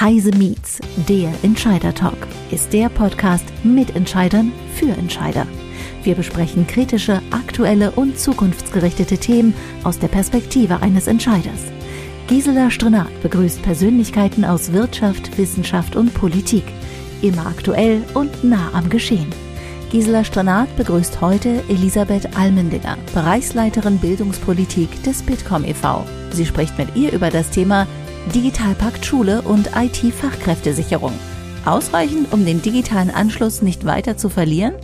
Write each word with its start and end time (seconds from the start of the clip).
Heise 0.00 0.30
Meets, 0.30 0.78
der 1.08 1.32
Entscheider 1.42 1.92
Talk, 1.92 2.28
ist 2.52 2.72
der 2.72 2.88
Podcast 2.88 3.44
mit 3.64 3.96
Entscheidern 3.96 4.52
für 4.76 4.90
Entscheider. 4.90 5.44
Wir 6.04 6.14
besprechen 6.14 6.68
kritische, 6.68 7.20
aktuelle 7.32 7.90
und 7.90 8.16
zukunftsgerichtete 8.16 9.18
Themen 9.18 9.54
aus 9.82 9.98
der 9.98 10.06
Perspektive 10.06 10.82
eines 10.82 11.08
Entscheiders. 11.08 11.64
Gisela 12.28 12.70
Strenat 12.70 13.08
begrüßt 13.22 13.60
Persönlichkeiten 13.62 14.44
aus 14.44 14.72
Wirtschaft, 14.72 15.36
Wissenschaft 15.36 15.96
und 15.96 16.14
Politik. 16.14 16.64
Immer 17.20 17.46
aktuell 17.46 18.00
und 18.14 18.44
nah 18.44 18.70
am 18.74 18.88
Geschehen. 18.90 19.26
Gisela 19.90 20.22
Strenat 20.22 20.76
begrüßt 20.76 21.20
heute 21.20 21.64
Elisabeth 21.68 22.36
Almendinger, 22.36 22.98
Bereichsleiterin 23.14 23.98
Bildungspolitik 23.98 25.02
des 25.02 25.22
Bitkom 25.22 25.64
e.V. 25.64 26.04
Sie 26.30 26.46
spricht 26.46 26.78
mit 26.78 26.94
ihr 26.94 27.12
über 27.12 27.30
das 27.30 27.50
Thema 27.50 27.88
Digitalpakt 28.26 29.06
Schule 29.06 29.40
und 29.40 29.70
IT-Fachkräftesicherung. 29.74 31.12
Ausreichend, 31.64 32.30
um 32.30 32.44
den 32.44 32.60
digitalen 32.60 33.10
Anschluss 33.10 33.62
nicht 33.62 33.86
weiter 33.86 34.18
zu 34.18 34.28
verlieren? 34.28 34.74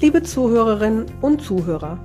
Liebe 0.00 0.22
Zuhörerinnen 0.22 1.06
und 1.20 1.42
Zuhörer, 1.42 1.98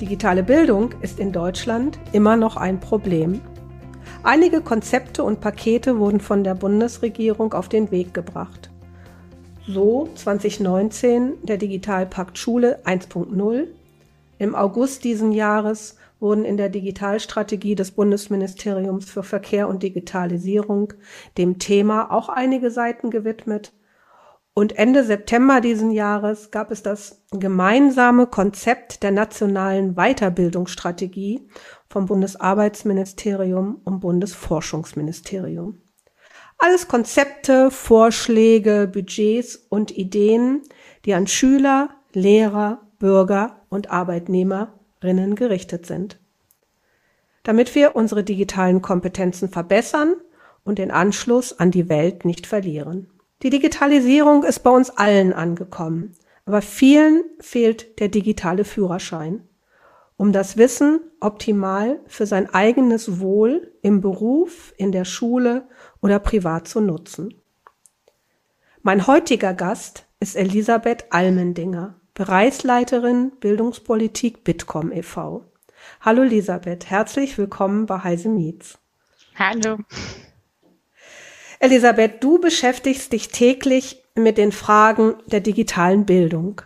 digitale 0.00 0.42
Bildung 0.42 0.90
ist 1.02 1.20
in 1.20 1.30
Deutschland 1.30 2.00
immer 2.12 2.34
noch 2.34 2.56
ein 2.56 2.80
Problem. 2.80 3.40
Einige 4.24 4.60
Konzepte 4.60 5.22
und 5.22 5.40
Pakete 5.40 5.98
wurden 6.00 6.18
von 6.18 6.42
der 6.42 6.56
Bundesregierung 6.56 7.52
auf 7.52 7.68
den 7.68 7.92
Weg 7.92 8.12
gebracht. 8.12 8.70
So 9.68 10.08
2019 10.16 11.34
der 11.44 11.58
Digitalpakt 11.58 12.38
Schule 12.38 12.80
1.0. 12.84 13.68
Im 14.38 14.54
August 14.56 15.04
diesen 15.04 15.30
Jahres 15.30 15.96
wurden 16.22 16.44
in 16.46 16.56
der 16.56 16.70
Digitalstrategie 16.70 17.74
des 17.74 17.90
Bundesministeriums 17.90 19.10
für 19.10 19.22
Verkehr 19.22 19.68
und 19.68 19.82
Digitalisierung 19.82 20.94
dem 21.36 21.58
Thema 21.58 22.10
auch 22.10 22.30
einige 22.30 22.70
Seiten 22.70 23.10
gewidmet. 23.10 23.74
Und 24.54 24.78
Ende 24.78 25.02
September 25.02 25.60
diesen 25.60 25.90
Jahres 25.90 26.50
gab 26.50 26.70
es 26.70 26.82
das 26.82 27.24
gemeinsame 27.30 28.26
Konzept 28.26 29.02
der 29.02 29.10
nationalen 29.10 29.94
Weiterbildungsstrategie 29.94 31.48
vom 31.88 32.06
Bundesarbeitsministerium 32.06 33.80
und 33.84 34.00
Bundesforschungsministerium. 34.00 35.82
Alles 36.58 36.86
Konzepte, 36.86 37.70
Vorschläge, 37.70 38.88
Budgets 38.92 39.56
und 39.56 39.90
Ideen, 39.90 40.62
die 41.04 41.14
an 41.14 41.26
Schüler, 41.26 41.88
Lehrer, 42.12 42.82
Bürger 42.98 43.64
und 43.68 43.90
Arbeitnehmerinnen 45.02 45.34
gerichtet 45.34 45.86
sind. 45.86 46.18
Damit 47.42 47.74
wir 47.74 47.96
unsere 47.96 48.22
digitalen 48.22 48.82
Kompetenzen 48.82 49.48
verbessern 49.48 50.14
und 50.64 50.78
den 50.78 50.90
Anschluss 50.90 51.58
an 51.58 51.70
die 51.70 51.88
Welt 51.88 52.24
nicht 52.24 52.46
verlieren. 52.46 53.10
Die 53.42 53.50
Digitalisierung 53.50 54.44
ist 54.44 54.60
bei 54.60 54.70
uns 54.70 54.90
allen 54.90 55.32
angekommen, 55.32 56.12
aber 56.44 56.62
vielen 56.62 57.24
fehlt 57.40 57.98
der 57.98 58.08
digitale 58.08 58.64
Führerschein 58.64 59.42
um 60.22 60.30
das 60.30 60.56
Wissen 60.56 61.00
optimal 61.18 61.98
für 62.06 62.26
sein 62.26 62.48
eigenes 62.54 63.18
Wohl 63.18 63.72
im 63.82 64.00
Beruf, 64.00 64.72
in 64.76 64.92
der 64.92 65.04
Schule 65.04 65.66
oder 66.00 66.20
privat 66.20 66.68
zu 66.68 66.80
nutzen. 66.80 67.34
Mein 68.82 69.08
heutiger 69.08 69.52
Gast 69.52 70.06
ist 70.20 70.36
Elisabeth 70.36 71.06
Almendinger, 71.10 72.00
Bereichsleiterin 72.14 73.32
Bildungspolitik 73.40 74.44
Bitkom 74.44 74.92
e.V. 74.92 75.46
Hallo 76.02 76.22
Elisabeth, 76.22 76.90
herzlich 76.90 77.38
willkommen 77.38 77.86
bei 77.86 78.00
Heise 78.00 78.28
Meets. 78.28 78.78
Hallo. 79.34 79.78
Elisabeth, 81.58 82.22
du 82.22 82.38
beschäftigst 82.38 83.14
dich 83.14 83.28
täglich 83.28 84.04
mit 84.14 84.36
den 84.36 84.52
Fragen 84.52 85.14
der 85.24 85.40
digitalen 85.40 86.04
Bildung. 86.04 86.60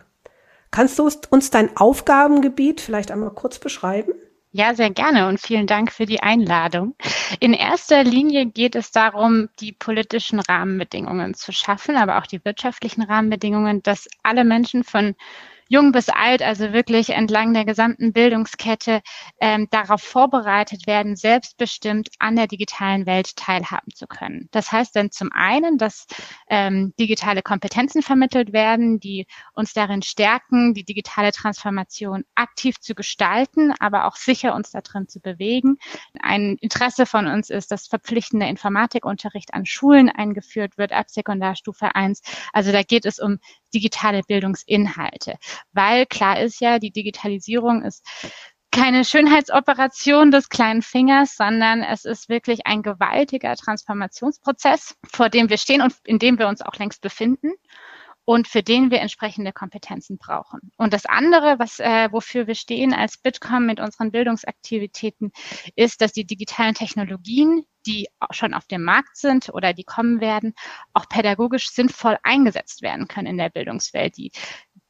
Kannst 0.69 0.99
du 0.99 1.09
uns 1.29 1.49
dein 1.49 1.77
Aufgabengebiet 1.77 2.81
vielleicht 2.81 3.09
einmal 3.09 3.31
kurz 3.31 3.57
beschreiben? 3.57 4.11
Ja, 4.57 4.73
sehr 4.73 4.89
gerne 4.89 5.27
und 5.27 5.39
vielen 5.39 5.67
Dank 5.67 5.91
für 5.91 6.07
die 6.07 6.23
Einladung. 6.23 6.95
In 7.39 7.53
erster 7.53 8.03
Linie 8.03 8.47
geht 8.47 8.73
es 8.75 8.89
darum, 8.89 9.49
die 9.59 9.71
politischen 9.71 10.39
Rahmenbedingungen 10.39 11.35
zu 11.35 11.51
schaffen, 11.51 11.95
aber 11.95 12.17
auch 12.17 12.25
die 12.25 12.43
wirtschaftlichen 12.43 13.03
Rahmenbedingungen, 13.03 13.83
dass 13.83 14.07
alle 14.23 14.43
Menschen 14.43 14.83
von 14.83 15.13
jung 15.69 15.91
bis 15.91 16.09
alt, 16.09 16.41
also 16.41 16.73
wirklich 16.73 17.09
entlang 17.09 17.53
der 17.53 17.65
gesamten 17.65 18.13
Bildungskette 18.13 19.01
ähm, 19.39 19.67
darauf 19.71 20.01
vorbereitet 20.01 20.87
werden, 20.87 21.15
selbstbestimmt 21.15 22.09
an 22.19 22.35
der 22.35 22.47
digitalen 22.47 23.05
Welt 23.05 23.35
teilhaben 23.35 23.91
zu 23.93 24.07
können. 24.07 24.47
Das 24.51 24.71
heißt 24.71 24.95
dann 24.95 25.11
zum 25.11 25.31
einen, 25.33 25.77
dass 25.77 26.05
ähm, 26.49 26.93
digitale 26.99 27.41
Kompetenzen 27.41 28.01
vermittelt 28.01 28.53
werden, 28.53 28.99
die 28.99 29.27
uns 29.53 29.73
darin 29.73 30.01
stärken, 30.01 30.73
die 30.73 30.83
digitale 30.83 31.31
Transformation 31.31 32.23
aktiv 32.35 32.79
zu 32.79 32.95
gestalten, 32.95 33.73
aber 33.79 34.05
auch 34.05 34.15
sicher 34.15 34.55
uns 34.55 34.71
da 34.71 34.81
drin 34.81 35.07
zu 35.07 35.19
bewegen. 35.19 35.77
Ein 36.19 36.57
Interesse 36.61 37.05
von 37.05 37.27
uns 37.27 37.49
ist, 37.49 37.71
dass 37.71 37.87
verpflichtender 37.87 38.47
Informatikunterricht 38.47 39.53
an 39.53 39.65
Schulen 39.65 40.09
eingeführt 40.09 40.77
wird 40.77 40.91
ab 40.91 41.09
Sekundarstufe 41.09 41.95
1. 41.95 42.21
Also 42.53 42.71
da 42.71 42.83
geht 42.83 43.05
es 43.05 43.19
um 43.19 43.39
digitale 43.73 44.21
Bildungsinhalte. 44.27 45.35
Weil 45.71 46.05
klar 46.05 46.39
ist 46.39 46.59
ja, 46.61 46.79
die 46.79 46.91
Digitalisierung 46.91 47.83
ist 47.83 48.05
keine 48.71 49.05
Schönheitsoperation 49.05 50.29
des 50.29 50.49
kleinen 50.49 50.81
Fingers, 50.81 51.35
sondern 51.35 51.81
es 51.81 52.05
ist 52.05 52.29
wirklich 52.29 52.67
ein 52.67 52.83
gewaltiger 52.83 53.55
Transformationsprozess, 53.55 54.95
vor 55.11 55.29
dem 55.29 55.49
wir 55.49 55.57
stehen 55.57 55.81
und 55.81 55.95
in 56.05 56.19
dem 56.19 56.37
wir 56.37 56.47
uns 56.47 56.61
auch 56.61 56.75
längst 56.75 57.01
befinden 57.01 57.53
und 58.27 58.49
für 58.49 58.61
den 58.61 58.91
wir 58.91 58.99
entsprechende 58.99 59.53
Kompetenzen 59.53 60.17
brauchen. 60.17 60.73
Und 60.75 60.91
das 60.91 61.05
andere, 61.05 61.59
was, 61.59 61.79
äh, 61.79 62.11
wofür 62.11 62.45
wir 62.45 62.55
stehen 62.55 62.93
als 62.93 63.17
Bitkom 63.17 63.65
mit 63.65 63.79
unseren 63.79 64.11
Bildungsaktivitäten, 64.11 65.31
ist, 65.77 66.01
dass 66.01 66.11
die 66.11 66.25
digitalen 66.25 66.75
Technologien, 66.75 67.63
die 67.85 68.09
schon 68.31 68.53
auf 68.53 68.65
dem 68.65 68.83
Markt 68.83 69.15
sind 69.15 69.47
oder 69.53 69.71
die 69.71 69.85
kommen 69.85 70.19
werden, 70.19 70.55
auch 70.91 71.07
pädagogisch 71.07 71.69
sinnvoll 71.69 72.17
eingesetzt 72.21 72.81
werden 72.81 73.07
können 73.07 73.27
in 73.27 73.37
der 73.37 73.49
Bildungswelt. 73.49 74.17
Die 74.17 74.33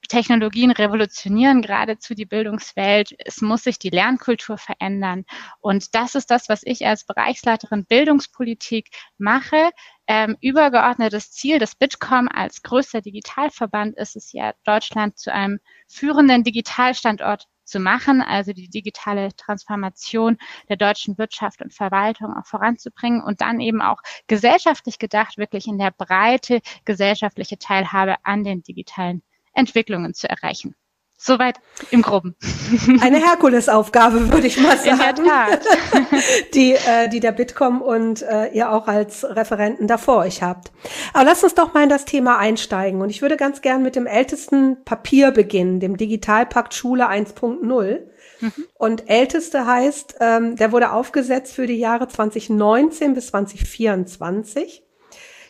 Technologien 0.07 0.71
revolutionieren 0.71 1.61
geradezu 1.61 2.13
die 2.13 2.25
Bildungswelt. 2.25 3.13
Es 3.25 3.41
muss 3.41 3.63
sich 3.63 3.77
die 3.77 3.89
Lernkultur 3.89 4.57
verändern. 4.57 5.25
Und 5.59 5.95
das 5.95 6.15
ist 6.15 6.31
das, 6.31 6.49
was 6.49 6.61
ich 6.63 6.85
als 6.85 7.05
Bereichsleiterin 7.05 7.85
Bildungspolitik 7.85 8.89
mache. 9.17 9.69
Ähm, 10.07 10.37
übergeordnetes 10.39 11.31
Ziel 11.31 11.59
des 11.59 11.75
Bitkom 11.75 12.29
als 12.33 12.61
größter 12.61 13.01
Digitalverband 13.01 13.97
ist 13.97 14.15
es 14.15 14.31
ja, 14.31 14.53
Deutschland 14.63 15.17
zu 15.17 15.33
einem 15.33 15.59
führenden 15.87 16.43
Digitalstandort 16.43 17.47
zu 17.67 17.79
machen, 17.79 18.21
also 18.21 18.53
die 18.53 18.69
digitale 18.69 19.35
Transformation 19.35 20.37
der 20.69 20.77
deutschen 20.77 21.17
Wirtschaft 21.17 21.61
und 21.61 21.73
Verwaltung 21.73 22.33
auch 22.33 22.45
voranzubringen 22.45 23.21
und 23.21 23.41
dann 23.41 23.59
eben 23.59 23.81
auch 23.81 24.01
gesellschaftlich 24.27 24.99
gedacht, 24.99 25.37
wirklich 25.37 25.67
in 25.67 25.77
der 25.77 25.91
Breite 25.91 26.61
gesellschaftliche 26.85 27.57
Teilhabe 27.57 28.15
an 28.23 28.45
den 28.45 28.63
digitalen 28.63 29.21
Entwicklungen 29.57 30.13
zu 30.13 30.29
erreichen. 30.29 30.75
Soweit 31.19 31.59
im 31.89 32.03
Groben. 32.03 32.35
Eine 33.01 33.17
Herkulesaufgabe, 33.17 34.31
würde 34.31 34.45
ich 34.45 34.59
mal 34.59 34.77
sagen. 34.77 34.91
In 34.91 34.97
der 34.99 35.15
Tat. 35.15 35.65
die, 36.53 36.73
äh, 36.73 37.09
die 37.09 37.19
der 37.19 37.31
Bitkom 37.31 37.81
und 37.81 38.21
äh, 38.21 38.49
ihr 38.49 38.71
auch 38.71 38.87
als 38.87 39.25
Referenten 39.25 39.87
davor 39.87 40.17
euch 40.17 40.43
habt. 40.43 40.71
Aber 41.13 41.23
lasst 41.23 41.43
uns 41.43 41.55
doch 41.55 41.73
mal 41.73 41.81
in 41.81 41.89
das 41.89 42.05
Thema 42.05 42.37
einsteigen. 42.37 43.01
Und 43.01 43.09
ich 43.09 43.23
würde 43.23 43.35
ganz 43.35 43.61
gern 43.61 43.81
mit 43.81 43.95
dem 43.95 44.05
ältesten 44.05 44.83
Papier 44.85 45.31
beginnen, 45.31 45.79
dem 45.79 45.97
Digitalpakt 45.97 46.75
Schule 46.75 47.09
1.0. 47.09 47.99
Mhm. 48.39 48.53
Und 48.75 49.09
älteste 49.09 49.65
heißt, 49.65 50.17
ähm, 50.19 50.55
der 50.55 50.71
wurde 50.71 50.91
aufgesetzt 50.91 51.55
für 51.55 51.65
die 51.65 51.79
Jahre 51.79 52.07
2019 52.07 53.15
bis 53.15 53.27
2024. 53.27 54.86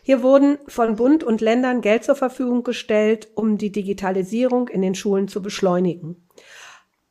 Hier 0.08 0.24
wurden 0.24 0.58
von 0.70 0.96
Bund 0.96 1.26
und 1.26 1.42
Ländern 1.42 1.82
Geld 1.82 2.06
zur 2.06 2.16
Verfügung 2.16 2.64
gestellt, 2.64 3.28
um 3.36 3.58
die 3.58 3.74
Digitalisierung 3.74 4.70
in 4.70 4.82
den 4.82 4.96
Schulen 4.96 5.28
zu 5.28 5.42
beschleunigen. 5.42 6.26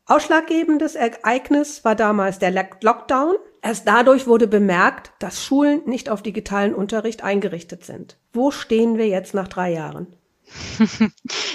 Ausschlaggebendes 0.07 0.95
Ereignis 0.95 1.85
war 1.85 1.95
damals 1.95 2.39
der 2.39 2.53
Lockdown. 2.53 3.35
Erst 3.61 3.87
dadurch 3.87 4.27
wurde 4.27 4.47
bemerkt, 4.47 5.13
dass 5.19 5.45
Schulen 5.45 5.83
nicht 5.85 6.09
auf 6.09 6.23
digitalen 6.23 6.75
Unterricht 6.75 7.23
eingerichtet 7.23 7.85
sind. 7.85 8.17
Wo 8.33 8.51
stehen 8.51 8.97
wir 8.97 9.09
jetzt 9.09 9.35
nach 9.35 9.49
drei 9.49 9.75
Jahren? 9.75 10.17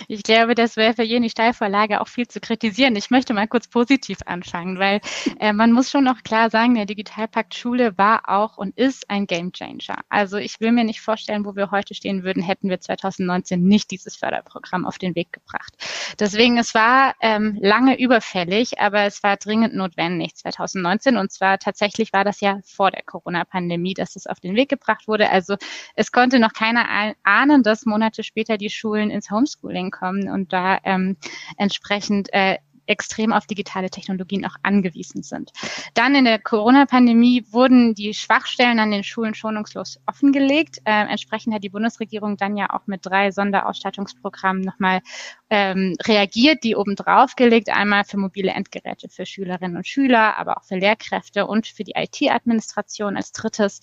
Ich 0.07 0.23
glaube, 0.23 0.55
das 0.55 0.75
wäre 0.75 0.93
für 0.93 1.03
jene 1.03 1.29
Steilvorlage 1.29 2.01
auch 2.01 2.07
viel 2.07 2.27
zu 2.27 2.41
kritisieren. 2.41 2.95
Ich 2.95 3.11
möchte 3.11 3.33
mal 3.33 3.47
kurz 3.47 3.67
positiv 3.67 4.17
anfangen, 4.25 4.77
weil 4.77 4.99
äh, 5.39 5.53
man 5.53 5.71
muss 5.71 5.89
schon 5.89 6.03
noch 6.03 6.23
klar 6.23 6.49
sagen, 6.49 6.75
der 6.75 6.85
Digitalpakt 6.85 7.55
Schule 7.55 7.97
war 7.97 8.27
auch 8.27 8.57
und 8.57 8.77
ist 8.77 9.09
ein 9.09 9.25
Gamechanger. 9.27 9.99
Also 10.09 10.37
ich 10.37 10.59
will 10.59 10.71
mir 10.71 10.83
nicht 10.83 11.01
vorstellen, 11.01 11.45
wo 11.45 11.55
wir 11.55 11.71
heute 11.71 11.93
stehen 11.93 12.23
würden, 12.23 12.43
hätten 12.43 12.69
wir 12.69 12.81
2019 12.81 13.63
nicht 13.63 13.91
dieses 13.91 14.17
Förderprogramm 14.17 14.85
auf 14.85 14.97
den 14.97 15.15
Weg 15.15 15.31
gebracht. 15.31 15.73
Deswegen, 16.19 16.57
es 16.57 16.73
war 16.73 17.15
ähm, 17.21 17.57
lange 17.61 17.97
überfällig, 17.97 18.79
aber 18.79 19.03
es 19.03 19.23
war 19.23 19.37
dringend 19.37 19.73
notwendig 19.73 20.35
2019 20.35 21.15
und 21.15 21.31
zwar 21.31 21.57
tatsächlich 21.59 22.11
war 22.11 22.25
das 22.25 22.41
ja 22.41 22.59
vor 22.65 22.91
der 22.91 23.03
Corona-Pandemie, 23.03 23.93
dass 23.93 24.15
es 24.15 24.27
auf 24.27 24.39
den 24.39 24.55
Weg 24.55 24.69
gebracht 24.69 25.07
wurde. 25.07 25.29
Also 25.29 25.55
es 25.95 26.11
konnte 26.11 26.39
noch 26.39 26.53
keiner 26.53 27.15
ahnen, 27.23 27.63
dass 27.63 27.85
Monate 27.85 28.23
später 28.23 28.57
die 28.57 28.69
Schulen 28.81 29.11
ins 29.11 29.29
Homeschooling 29.29 29.91
kommen 29.91 30.29
und 30.29 30.51
da 30.53 30.79
ähm, 30.83 31.17
entsprechend 31.57 32.33
äh, 32.33 32.57
extrem 32.87 33.31
auf 33.31 33.45
digitale 33.45 33.89
Technologien 33.89 34.45
auch 34.45 34.55
angewiesen 34.63 35.23
sind. 35.23 35.51
Dann 35.93 36.15
in 36.15 36.25
der 36.25 36.39
Corona-Pandemie 36.39 37.45
wurden 37.51 37.93
die 37.93 38.13
Schwachstellen 38.13 38.79
an 38.79 38.91
den 38.91 39.03
Schulen 39.03 39.33
schonungslos 39.33 39.99
offengelegt. 40.07 40.79
Äh, 40.83 41.05
entsprechend 41.07 41.53
hat 41.53 41.63
die 41.63 41.69
Bundesregierung 41.69 42.37
dann 42.37 42.57
ja 42.57 42.69
auch 42.71 42.87
mit 42.87 43.05
drei 43.05 43.31
Sonderausstattungsprogrammen 43.31 44.63
nochmal 44.63 45.01
ähm, 45.49 45.95
reagiert, 46.05 46.63
die 46.63 46.75
obendrauf 46.75 47.35
gelegt, 47.35 47.69
einmal 47.69 48.03
für 48.03 48.17
mobile 48.17 48.51
Endgeräte 48.51 49.09
für 49.09 49.25
Schülerinnen 49.25 49.77
und 49.77 49.87
Schüler, 49.87 50.37
aber 50.37 50.57
auch 50.57 50.63
für 50.63 50.75
Lehrkräfte 50.75 51.45
und 51.45 51.67
für 51.67 51.83
die 51.83 51.93
IT-Administration 51.95 53.15
als 53.15 53.31
drittes. 53.31 53.79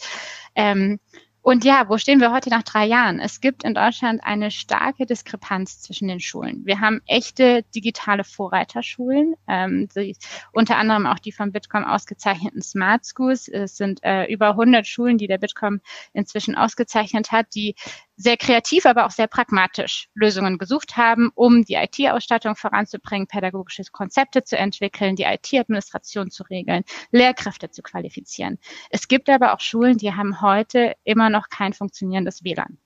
Ähm, 0.54 0.98
und 1.42 1.64
ja, 1.64 1.88
wo 1.88 1.96
stehen 1.98 2.20
wir 2.20 2.32
heute 2.32 2.50
nach 2.50 2.62
drei 2.62 2.84
Jahren? 2.84 3.20
Es 3.20 3.40
gibt 3.40 3.64
in 3.64 3.74
Deutschland 3.74 4.20
eine 4.22 4.50
starke 4.50 5.06
Diskrepanz 5.06 5.80
zwischen 5.80 6.08
den 6.08 6.20
Schulen. 6.20 6.66
Wir 6.66 6.80
haben 6.80 7.00
echte 7.06 7.62
digitale 7.74 8.24
Vorreiterschulen, 8.24 9.34
ähm, 9.46 9.88
die, 9.96 10.16
unter 10.52 10.76
anderem 10.76 11.06
auch 11.06 11.18
die 11.18 11.32
vom 11.32 11.52
Bitkom 11.52 11.84
ausgezeichneten 11.84 12.60
Smart 12.60 13.06
Schools. 13.06 13.48
Es 13.48 13.76
sind 13.76 14.02
äh, 14.02 14.26
über 14.26 14.50
100 14.50 14.86
Schulen, 14.86 15.16
die 15.16 15.26
der 15.26 15.38
Bitkom 15.38 15.80
inzwischen 16.12 16.54
ausgezeichnet 16.54 17.32
hat, 17.32 17.54
die 17.54 17.76
sehr 18.18 18.36
kreativ, 18.36 18.84
aber 18.84 19.06
auch 19.06 19.12
sehr 19.12 19.28
pragmatisch 19.28 20.08
Lösungen 20.14 20.58
gesucht 20.58 20.96
haben, 20.96 21.30
um 21.34 21.64
die 21.64 21.74
IT-Ausstattung 21.74 22.56
voranzubringen, 22.56 23.28
pädagogische 23.28 23.84
Konzepte 23.92 24.42
zu 24.42 24.58
entwickeln, 24.58 25.14
die 25.14 25.22
IT-Administration 25.22 26.30
zu 26.30 26.42
regeln, 26.42 26.82
Lehrkräfte 27.12 27.70
zu 27.70 27.80
qualifizieren. 27.80 28.58
Es 28.90 29.06
gibt 29.06 29.30
aber 29.30 29.54
auch 29.54 29.60
Schulen, 29.60 29.98
die 29.98 30.14
haben 30.14 30.40
heute 30.42 30.94
immer 31.04 31.30
noch 31.30 31.48
kein 31.48 31.72
funktionierendes 31.72 32.42
WLAN. 32.42 32.78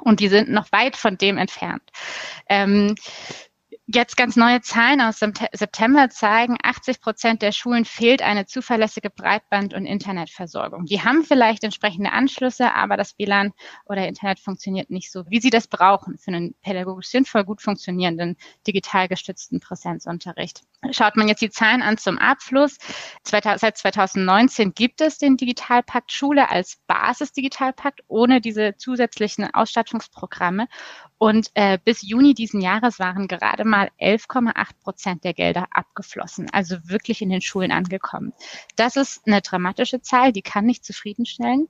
Und 0.00 0.20
die 0.20 0.28
sind 0.28 0.50
noch 0.50 0.70
weit 0.72 0.96
von 0.96 1.16
dem 1.16 1.38
entfernt. 1.38 1.82
Ähm, 2.48 2.94
Jetzt 3.90 4.18
ganz 4.18 4.36
neue 4.36 4.60
Zahlen 4.60 5.00
aus 5.00 5.18
September 5.18 6.10
zeigen, 6.10 6.58
80 6.62 7.00
Prozent 7.00 7.40
der 7.40 7.52
Schulen 7.52 7.86
fehlt 7.86 8.20
eine 8.20 8.44
zuverlässige 8.44 9.08
Breitband- 9.08 9.72
und 9.72 9.86
Internetversorgung. 9.86 10.84
Die 10.84 11.00
haben 11.00 11.24
vielleicht 11.24 11.64
entsprechende 11.64 12.12
Anschlüsse, 12.12 12.74
aber 12.74 12.98
das 12.98 13.18
WLAN 13.18 13.54
oder 13.86 14.06
Internet 14.06 14.40
funktioniert 14.40 14.90
nicht 14.90 15.10
so, 15.10 15.24
wie 15.30 15.40
sie 15.40 15.48
das 15.48 15.68
brauchen 15.68 16.18
für 16.18 16.32
einen 16.32 16.54
pädagogisch 16.60 17.06
sinnvoll 17.06 17.44
gut 17.44 17.62
funktionierenden, 17.62 18.36
digital 18.66 19.08
gestützten 19.08 19.58
Präsenzunterricht. 19.58 20.64
Schaut 20.92 21.16
man 21.16 21.26
jetzt 21.26 21.42
die 21.42 21.50
Zahlen 21.50 21.82
an 21.82 21.98
zum 21.98 22.18
Abschluss, 22.18 22.78
seit 23.24 23.44
2019 23.78 24.74
gibt 24.74 25.00
es 25.00 25.18
den 25.18 25.36
Digitalpakt 25.36 26.12
Schule 26.12 26.50
als 26.50 26.78
Basis-Digitalpakt 26.86 28.02
ohne 28.06 28.40
diese 28.40 28.76
zusätzlichen 28.76 29.52
Ausstattungsprogramme. 29.52 30.68
Und 31.18 31.50
äh, 31.54 31.78
bis 31.84 32.02
Juni 32.02 32.32
diesen 32.32 32.60
Jahres 32.60 33.00
waren 33.00 33.26
gerade 33.26 33.64
mal 33.64 33.90
11,8 34.00 34.54
Prozent 34.80 35.24
der 35.24 35.34
Gelder 35.34 35.66
abgeflossen, 35.72 36.48
also 36.52 36.76
wirklich 36.84 37.22
in 37.22 37.30
den 37.30 37.40
Schulen 37.40 37.72
angekommen. 37.72 38.32
Das 38.76 38.94
ist 38.94 39.26
eine 39.26 39.42
dramatische 39.42 40.00
Zahl, 40.00 40.32
die 40.32 40.42
kann 40.42 40.64
nicht 40.64 40.84
zufriedenstellen. 40.84 41.68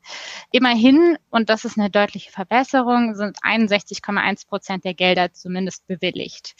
Immerhin, 0.52 1.16
und 1.30 1.48
das 1.48 1.64
ist 1.64 1.78
eine 1.78 1.88
deutliche 1.88 2.30
Verbesserung, 2.30 3.14
sind 3.14 3.38
61,1 3.42 4.46
Prozent 4.46 4.84
der 4.84 4.92
Gelder 4.92 5.32
zumindest 5.32 5.86
bewilligt. 5.86 6.54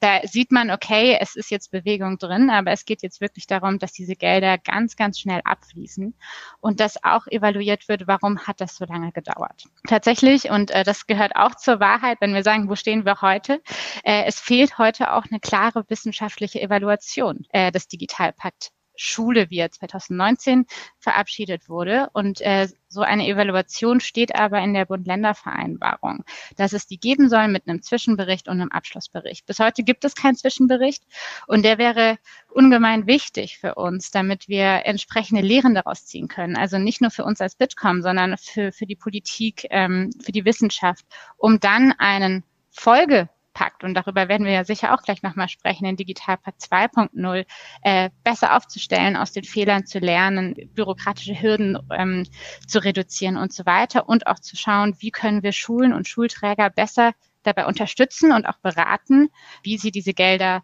Da 0.00 0.20
sieht 0.24 0.52
man, 0.52 0.70
okay, 0.70 1.16
es 1.18 1.36
ist 1.36 1.50
jetzt 1.50 1.70
Bewegung 1.94 2.18
drin, 2.18 2.50
aber 2.50 2.72
es 2.72 2.84
geht 2.84 3.02
jetzt 3.02 3.20
wirklich 3.20 3.46
darum, 3.46 3.78
dass 3.78 3.92
diese 3.92 4.16
Gelder 4.16 4.58
ganz, 4.58 4.96
ganz 4.96 5.20
schnell 5.20 5.40
abfließen 5.44 6.14
und 6.60 6.80
dass 6.80 7.02
auch 7.04 7.26
evaluiert 7.28 7.88
wird, 7.88 8.06
warum 8.06 8.38
hat 8.46 8.60
das 8.60 8.76
so 8.76 8.84
lange 8.84 9.12
gedauert. 9.12 9.64
Tatsächlich, 9.86 10.50
und 10.50 10.70
äh, 10.72 10.82
das 10.82 11.06
gehört 11.06 11.36
auch 11.36 11.54
zur 11.54 11.78
Wahrheit, 11.80 12.18
wenn 12.20 12.34
wir 12.34 12.42
sagen, 12.42 12.68
wo 12.68 12.74
stehen 12.74 13.04
wir 13.04 13.20
heute? 13.22 13.62
Äh, 14.02 14.24
es 14.26 14.40
fehlt 14.40 14.78
heute 14.78 15.12
auch 15.12 15.24
eine 15.30 15.40
klare 15.40 15.84
wissenschaftliche 15.88 16.60
Evaluation 16.60 17.46
äh, 17.50 17.70
des 17.70 17.86
Digitalpakt 17.86 18.72
Schule, 18.96 19.50
wie 19.50 19.58
er 19.58 19.70
2019 19.70 20.66
verabschiedet 20.98 21.68
wurde. 21.68 22.08
Und 22.12 22.40
äh, 22.40 22.68
so 22.88 23.02
eine 23.02 23.26
Evaluation 23.26 24.00
steht 24.00 24.34
aber 24.36 24.60
in 24.60 24.72
der 24.72 24.84
Bund-Länder-Vereinbarung, 24.84 26.24
dass 26.56 26.72
es 26.72 26.86
die 26.86 26.98
geben 26.98 27.28
soll 27.28 27.48
mit 27.48 27.66
einem 27.66 27.82
Zwischenbericht 27.82 28.48
und 28.48 28.60
einem 28.60 28.70
Abschlussbericht. 28.70 29.46
Bis 29.46 29.58
heute 29.58 29.82
gibt 29.82 30.04
es 30.04 30.14
keinen 30.14 30.36
Zwischenbericht 30.36 31.02
und 31.46 31.64
der 31.64 31.78
wäre 31.78 32.18
ungemein 32.48 33.06
wichtig 33.06 33.58
für 33.58 33.74
uns, 33.74 34.10
damit 34.10 34.48
wir 34.48 34.86
entsprechende 34.86 35.42
Lehren 35.42 35.74
daraus 35.74 36.06
ziehen 36.06 36.28
können. 36.28 36.56
Also 36.56 36.78
nicht 36.78 37.00
nur 37.00 37.10
für 37.10 37.24
uns 37.24 37.40
als 37.40 37.56
Bitkom, 37.56 38.02
sondern 38.02 38.36
für, 38.38 38.70
für 38.70 38.86
die 38.86 38.96
Politik, 38.96 39.66
ähm, 39.70 40.10
für 40.22 40.32
die 40.32 40.44
Wissenschaft, 40.44 41.04
um 41.36 41.58
dann 41.58 41.92
einen 41.98 42.44
Folge 42.70 43.28
Pakt, 43.54 43.84
und 43.84 43.94
darüber 43.94 44.28
werden 44.28 44.44
wir 44.44 44.52
ja 44.52 44.64
sicher 44.64 44.92
auch 44.92 45.02
gleich 45.02 45.22
nochmal 45.22 45.48
sprechen, 45.48 45.84
den 45.84 45.96
Digitalpakt 45.96 46.60
2.0 46.60 47.46
äh, 47.82 48.10
besser 48.24 48.56
aufzustellen, 48.56 49.16
aus 49.16 49.32
den 49.32 49.44
Fehlern 49.44 49.86
zu 49.86 50.00
lernen, 50.00 50.54
bürokratische 50.74 51.40
Hürden 51.40 51.78
ähm, 51.90 52.26
zu 52.66 52.82
reduzieren 52.84 53.36
und 53.36 53.52
so 53.52 53.64
weiter. 53.64 54.08
Und 54.08 54.26
auch 54.26 54.40
zu 54.40 54.56
schauen, 54.56 54.96
wie 54.98 55.10
können 55.10 55.42
wir 55.42 55.52
Schulen 55.52 55.92
und 55.92 56.08
Schulträger 56.08 56.68
besser 56.68 57.12
dabei 57.44 57.66
unterstützen 57.66 58.32
und 58.32 58.46
auch 58.46 58.58
beraten, 58.58 59.30
wie 59.62 59.78
sie 59.78 59.90
diese 59.90 60.14
Gelder 60.14 60.62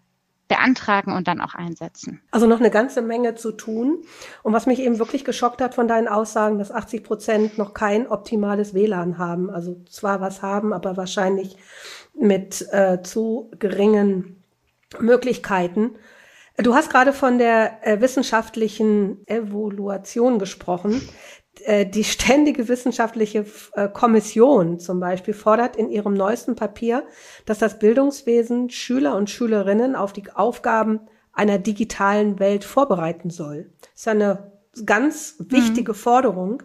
beantragen 0.50 1.12
und 1.12 1.28
dann 1.28 1.40
auch 1.40 1.54
einsetzen. 1.54 2.20
Also 2.32 2.48
noch 2.48 2.58
eine 2.58 2.70
ganze 2.70 3.02
Menge 3.02 3.36
zu 3.36 3.52
tun. 3.52 4.02
Und 4.42 4.52
was 4.52 4.66
mich 4.66 4.80
eben 4.80 4.98
wirklich 4.98 5.24
geschockt 5.24 5.62
hat 5.62 5.76
von 5.76 5.86
deinen 5.86 6.08
Aussagen, 6.08 6.58
dass 6.58 6.72
80 6.72 7.04
Prozent 7.04 7.56
noch 7.56 7.72
kein 7.72 8.08
optimales 8.08 8.74
WLAN 8.74 9.16
haben. 9.16 9.48
Also 9.48 9.80
zwar 9.88 10.20
was 10.20 10.42
haben, 10.42 10.72
aber 10.72 10.96
wahrscheinlich 10.96 11.56
mit 12.14 12.66
äh, 12.72 13.00
zu 13.02 13.52
geringen 13.60 14.42
Möglichkeiten. 14.98 15.92
Du 16.56 16.74
hast 16.74 16.90
gerade 16.90 17.12
von 17.12 17.38
der 17.38 17.86
äh, 17.86 18.00
wissenschaftlichen 18.00 19.24
Evaluation 19.28 20.40
gesprochen. 20.40 21.00
Äh, 21.64 21.86
die 21.86 22.04
ständige 22.04 22.68
wissenschaftliche 22.68 23.44
äh, 23.72 23.88
Kommission 23.88 24.78
zum 24.78 25.00
Beispiel 25.00 25.34
fordert 25.34 25.76
in 25.76 25.90
ihrem 25.90 26.14
neuesten 26.14 26.54
Papier, 26.54 27.04
dass 27.46 27.58
das 27.58 27.78
Bildungswesen 27.78 28.70
Schüler 28.70 29.16
und 29.16 29.30
Schülerinnen 29.30 29.96
auf 29.96 30.12
die 30.12 30.30
Aufgaben 30.32 31.00
einer 31.32 31.58
digitalen 31.58 32.38
Welt 32.38 32.64
vorbereiten 32.64 33.30
soll. 33.30 33.72
Das 33.80 34.00
ist 34.00 34.08
eine 34.08 34.52
ganz 34.86 35.36
wichtige 35.38 35.92
mhm. 35.92 35.96
Forderung. 35.96 36.62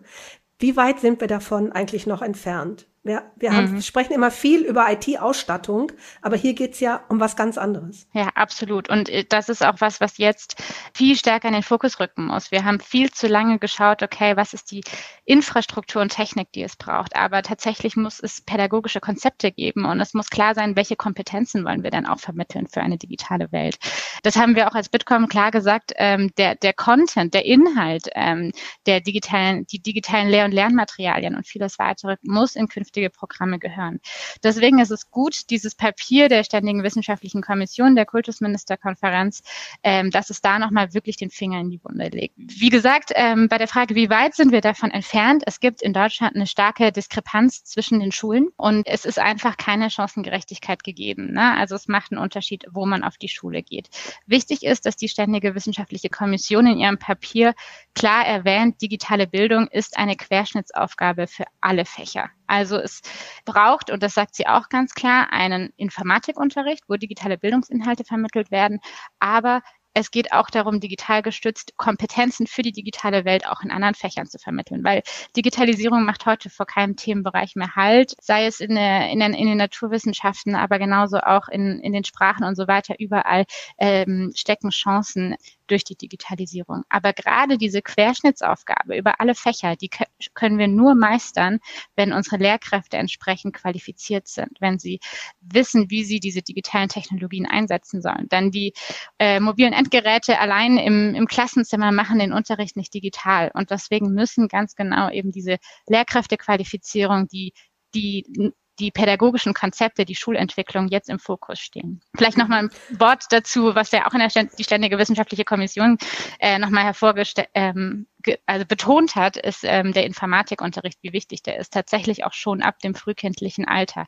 Wie 0.60 0.78
weit 0.78 1.00
sind 1.00 1.20
wir 1.20 1.28
davon 1.28 1.72
eigentlich 1.72 2.08
noch 2.08 2.22
entfernt? 2.22 2.88
Wir, 3.06 3.22
wir 3.36 3.52
mhm. 3.52 3.56
haben, 3.56 3.82
sprechen 3.84 4.14
immer 4.14 4.32
viel 4.32 4.62
über 4.64 4.92
IT-Ausstattung, 4.92 5.92
aber 6.24 6.38
hier 6.38 6.56
geht's 6.56 6.80
ja 6.80 7.04
um 7.08 7.20
was 7.20 7.36
ganz 7.36 7.56
anderes. 7.56 8.08
Ja, 8.14 8.30
absolut. 8.34 8.90
Und 8.90 9.10
äh, 9.10 9.24
das 9.30 9.48
ist 9.48 9.64
auch 9.64 9.76
was, 9.78 10.02
was 10.02 10.18
jetzt 10.18 10.60
viel 10.92 11.16
stärker 11.16 11.50
in 11.50 11.54
den 11.54 11.62
Fokus 11.62 12.00
rücken 12.00 12.26
muss. 12.26 12.50
Wir 12.50 12.66
haben 12.66 12.80
viel 12.80 13.12
zu 13.12 13.28
lange 13.28 13.60
geschaut, 13.60 14.02
okay, 14.02 14.36
was 14.38 14.56
ist 14.56 14.72
die 14.72 14.84
Infrastruktur 15.24 16.02
und 16.02 16.14
Technik, 16.14 16.52
die 16.54 16.64
es 16.64 16.78
braucht. 16.78 17.16
Aber 17.16 17.44
tatsächlich 17.44 17.96
muss 17.96 18.20
es 18.20 18.42
pädagogische 18.42 19.02
Konzepte 19.02 19.52
geben 19.52 19.86
und 19.86 20.00
es 20.00 20.16
muss 20.16 20.32
klar 20.32 20.56
sein, 20.56 20.76
welche 20.76 20.96
Kompetenzen 20.96 21.64
wollen 21.64 21.84
wir 21.84 21.92
dann 21.92 22.08
auch 22.08 22.20
vermitteln 22.20 22.66
für 22.66 22.82
eine 22.82 22.98
digitale 22.98 23.52
Welt. 23.52 23.78
Das 24.24 24.36
haben 24.36 24.56
wir 24.56 24.68
auch 24.68 24.74
als 24.74 24.90
Bitkom 24.90 25.28
klar 25.28 25.52
gesagt. 25.52 25.94
Ähm, 25.98 26.32
der, 26.40 26.56
der 26.56 26.74
Content, 26.74 27.36
der 27.36 27.46
Inhalt, 27.46 28.10
ähm, 28.16 28.52
der 28.88 29.00
digitalen, 29.00 29.68
die 29.68 29.80
digitalen 29.80 30.28
Lehr- 30.28 30.46
und 30.46 30.54
Lernmaterialien 30.54 31.36
und 31.36 31.46
vieles 31.46 31.78
weitere 31.78 32.16
muss 32.24 32.56
in 32.56 32.68
Künftigen 32.68 32.95
vernünftige 32.96 33.10
Programme 33.10 33.60
gehören. 33.60 34.00
Deswegen 34.44 34.80
ist 34.80 34.92
es 34.92 35.12
gut, 35.12 35.50
dieses 35.50 35.76
Papier 35.76 36.30
der 36.30 36.44
Ständigen 36.44 36.84
Wissenschaftlichen 36.84 37.42
Kommission 37.42 37.96
der 37.96 38.06
Kultusministerkonferenz, 38.06 39.44
ähm, 39.84 40.12
dass 40.12 40.30
es 40.30 40.42
da 40.42 40.60
nochmal 40.60 40.94
wirklich 40.94 41.18
den 41.18 41.30
Finger 41.30 41.60
in 41.60 41.70
die 41.70 41.84
Wunde 41.84 42.08
legt. 42.08 42.36
Wie 42.38 42.70
gesagt, 42.70 43.12
ähm, 43.16 43.48
bei 43.50 43.58
der 43.58 43.68
Frage, 43.68 43.96
wie 43.96 44.10
weit 44.10 44.36
sind 44.36 44.52
wir 44.52 44.62
davon 44.62 44.92
entfernt? 44.92 45.44
Es 45.46 45.60
gibt 45.60 45.82
in 45.82 45.94
Deutschland 45.94 46.36
eine 46.36 46.48
starke 46.48 46.92
Diskrepanz 46.92 47.64
zwischen 47.64 48.00
den 48.00 48.12
Schulen 48.12 48.50
und 48.58 48.88
es 48.88 49.06
ist 49.06 49.20
einfach 49.20 49.58
keine 49.58 49.90
Chancengerechtigkeit 49.90 50.84
gegeben. 50.84 51.34
Ne? 51.34 51.56
Also 51.58 51.76
es 51.76 51.88
macht 51.88 52.12
einen 52.12 52.22
Unterschied, 52.22 52.66
wo 52.72 52.86
man 52.86 53.04
auf 53.04 53.18
die 53.18 53.30
Schule 53.30 53.62
geht. 53.62 53.90
Wichtig 54.26 54.64
ist, 54.64 54.86
dass 54.86 54.96
die 54.96 55.10
Ständige 55.10 55.56
Wissenschaftliche 55.56 56.10
Kommission 56.10 56.68
in 56.68 56.80
ihrem 56.80 56.98
Papier 56.98 57.54
klar 57.94 58.26
erwähnt, 58.26 58.82
digitale 58.82 59.28
Bildung 59.28 59.68
ist 59.68 59.98
eine 59.98 60.16
Querschnittsaufgabe 60.16 61.28
für 61.28 61.46
alle 61.62 61.86
Fächer 61.86 62.30
Also 62.48 62.78
es 62.78 63.02
braucht, 63.46 63.92
und 63.92 64.04
das 64.04 64.14
sagt 64.14 64.36
sie 64.36 64.48
auch 64.48 64.70
ganz 64.70 64.94
klar, 64.94 65.32
einen 65.32 65.72
Informatikunterricht, 65.78 66.84
wo 66.88 66.96
digitale 66.96 67.38
Bildungsinhalte 67.38 68.04
vermittelt 68.04 68.52
werden, 68.52 68.80
aber 69.20 69.62
es 69.98 70.12
geht 70.12 70.34
auch 70.34 70.50
darum, 70.50 70.82
digital 70.82 71.22
gestützt 71.22 71.78
Kompetenzen 71.78 72.48
für 72.48 72.62
die 72.62 72.74
digitale 72.74 73.24
Welt 73.24 73.48
auch 73.48 73.62
in 73.62 73.72
anderen 73.72 73.96
Fächern 73.96 74.26
zu 74.28 74.38
vermitteln, 74.38 74.84
weil 74.84 75.02
Digitalisierung 75.38 76.04
macht 76.04 76.26
heute 76.26 76.50
vor 76.50 76.66
keinem 76.66 76.98
Themenbereich 76.98 77.56
mehr 77.56 77.76
Halt, 77.76 78.14
sei 78.20 78.46
es 78.46 78.60
in, 78.60 78.76
der, 78.76 79.10
in, 79.10 79.22
den, 79.22 79.34
in 79.34 79.48
den 79.48 79.58
Naturwissenschaften, 79.58 80.54
aber 80.54 80.80
genauso 80.80 81.20
auch 81.20 81.48
in, 81.48 81.80
in 81.80 81.94
den 81.94 82.04
Sprachen 82.04 82.44
und 82.44 82.56
so 82.56 82.68
weiter. 82.68 82.96
Überall 83.00 83.46
ähm, 83.78 84.34
stecken 84.36 84.70
Chancen 84.70 85.36
durch 85.68 85.84
die 85.84 85.96
Digitalisierung. 85.96 86.84
Aber 86.90 87.14
gerade 87.14 87.58
diese 87.58 87.82
Querschnittsaufgabe 87.82 88.98
über 88.98 89.20
alle 89.20 89.36
Fächer, 89.36 89.76
die 89.76 89.90
können 90.34 90.58
wir 90.58 90.68
nur 90.68 90.96
meistern, 90.96 91.60
wenn 91.96 92.14
unsere 92.14 92.38
Lehrkräfte 92.38 92.98
entsprechend 92.98 93.56
qualifiziert 93.56 94.28
sind, 94.28 94.50
wenn 94.60 94.80
sie 94.80 95.00
wissen, 95.42 95.90
wie 95.90 96.04
sie 96.04 96.20
diese 96.20 96.42
digitalen 96.42 96.90
Technologien 96.90 97.46
einsetzen 97.46 98.02
sollen. 98.02 98.28
Dann 98.30 98.52
die 98.52 98.74
äh, 99.20 99.40
mobilen 99.40 99.74
Endgeräte 99.74 100.40
allein 100.40 100.78
im, 100.78 101.16
im 101.16 101.28
Klassenzimmer 101.28 101.92
machen 101.92 102.20
den 102.20 102.34
Unterricht 102.34 102.76
nicht 102.76 102.94
digital. 102.94 103.52
Und 103.54 103.72
deswegen 103.72 104.14
müssen 104.14 104.48
ganz 104.48 104.76
genau 104.76 105.10
eben 105.10 105.32
diese 105.32 105.58
Lehrkräftequalifizierung, 105.88 107.28
die 107.28 107.54
die 107.94 108.54
die 108.80 108.92
pädagogischen 108.92 109.54
Konzepte, 109.54 110.06
die 110.06 110.16
Schulentwicklung 110.16 110.88
jetzt 110.88 111.10
im 111.10 111.20
Fokus 111.20 111.60
stehen. 111.60 112.02
Vielleicht 112.16 112.38
nochmal 112.38 112.66
ein 112.66 113.00
Wort 113.00 113.26
dazu, 113.30 113.76
was 113.76 113.92
ja 113.92 114.08
auch 114.08 114.14
in 114.14 114.20
der 114.20 114.30
Ständ 114.30 114.52
die 114.58 114.64
Ständige 114.64 114.98
Wissenschaftliche 114.98 115.46
Kommission 115.46 115.98
äh, 116.40 116.60
nochmal 116.60 116.84
hervorgestellt, 116.84 117.50
ähm, 117.54 118.08
also 118.46 118.66
betont 118.66 119.16
hat, 119.16 119.38
ist 119.38 119.64
ähm, 119.64 119.94
der 119.94 120.06
Informatikunterricht, 120.06 120.98
wie 121.02 121.14
wichtig 121.14 121.44
der 121.44 121.58
ist, 121.58 121.74
tatsächlich 121.74 122.26
auch 122.26 122.34
schon 122.34 122.62
ab 122.62 122.80
dem 122.80 122.96
frühkindlichen 122.96 123.68
Alter. 123.68 124.08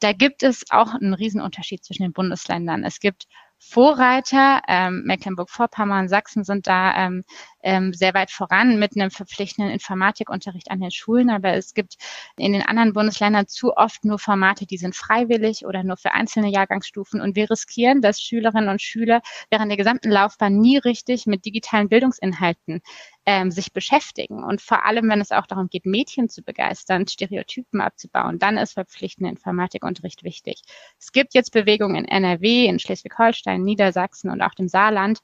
Da 0.00 0.12
gibt 0.12 0.42
es 0.42 0.64
auch 0.70 0.94
einen 0.94 1.14
Riesenunterschied 1.14 1.84
zwischen 1.84 2.02
den 2.02 2.12
Bundesländern. 2.12 2.84
Es 2.84 3.00
gibt 3.00 3.26
Vorreiter. 3.58 4.60
Ähm, 4.68 5.02
Mecklenburg-Vorpommern, 5.06 6.08
Sachsen 6.08 6.44
sind 6.44 6.66
da 6.66 6.94
ähm, 7.06 7.24
ähm, 7.66 7.92
sehr 7.92 8.14
weit 8.14 8.30
voran 8.30 8.78
mit 8.78 8.96
einem 8.96 9.10
verpflichtenden 9.10 9.72
Informatikunterricht 9.72 10.70
an 10.70 10.80
den 10.80 10.92
Schulen. 10.92 11.30
Aber 11.30 11.54
es 11.54 11.74
gibt 11.74 11.96
in 12.36 12.52
den 12.52 12.62
anderen 12.62 12.92
Bundesländern 12.92 13.48
zu 13.48 13.76
oft 13.76 14.04
nur 14.04 14.20
Formate, 14.20 14.66
die 14.66 14.78
sind 14.78 14.94
freiwillig 14.94 15.66
oder 15.66 15.82
nur 15.82 15.96
für 15.96 16.12
einzelne 16.12 16.48
Jahrgangsstufen. 16.48 17.20
Und 17.20 17.34
wir 17.34 17.50
riskieren, 17.50 18.00
dass 18.00 18.20
Schülerinnen 18.20 18.68
und 18.68 18.80
Schüler 18.80 19.20
während 19.50 19.70
der 19.70 19.76
gesamten 19.76 20.10
Laufbahn 20.10 20.56
nie 20.58 20.78
richtig 20.78 21.26
mit 21.26 21.44
digitalen 21.44 21.88
Bildungsinhalten 21.88 22.82
ähm, 23.26 23.50
sich 23.50 23.72
beschäftigen. 23.72 24.44
Und 24.44 24.62
vor 24.62 24.84
allem, 24.84 25.10
wenn 25.10 25.20
es 25.20 25.32
auch 25.32 25.46
darum 25.46 25.68
geht, 25.68 25.84
Mädchen 25.84 26.28
zu 26.28 26.42
begeistern, 26.42 27.08
Stereotypen 27.08 27.80
abzubauen, 27.80 28.38
dann 28.38 28.56
ist 28.56 28.74
verpflichtender 28.74 29.30
Informatikunterricht 29.30 30.22
wichtig. 30.22 30.62
Es 31.00 31.10
gibt 31.10 31.34
jetzt 31.34 31.50
Bewegungen 31.50 31.96
in 31.96 32.04
NRW, 32.04 32.66
in 32.66 32.78
Schleswig-Holstein, 32.78 33.64
Niedersachsen 33.64 34.30
und 34.30 34.40
auch 34.40 34.54
dem 34.54 34.68
Saarland. 34.68 35.18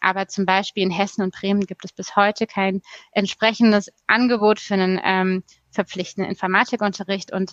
Aber 0.00 0.26
zum 0.26 0.44
Beispiel 0.44 0.82
in 0.82 0.90
Hessen 0.90 1.22
und 1.22 1.32
Bremen 1.32 1.60
gibt 1.60 1.83
es 1.84 1.92
bis 1.92 2.16
heute 2.16 2.46
kein 2.46 2.82
entsprechendes 3.12 3.90
Angebot 4.06 4.60
für 4.60 4.74
einen 4.74 5.00
ähm, 5.02 5.42
verpflichtenden 5.70 6.30
Informatikunterricht. 6.30 7.32
Und 7.32 7.52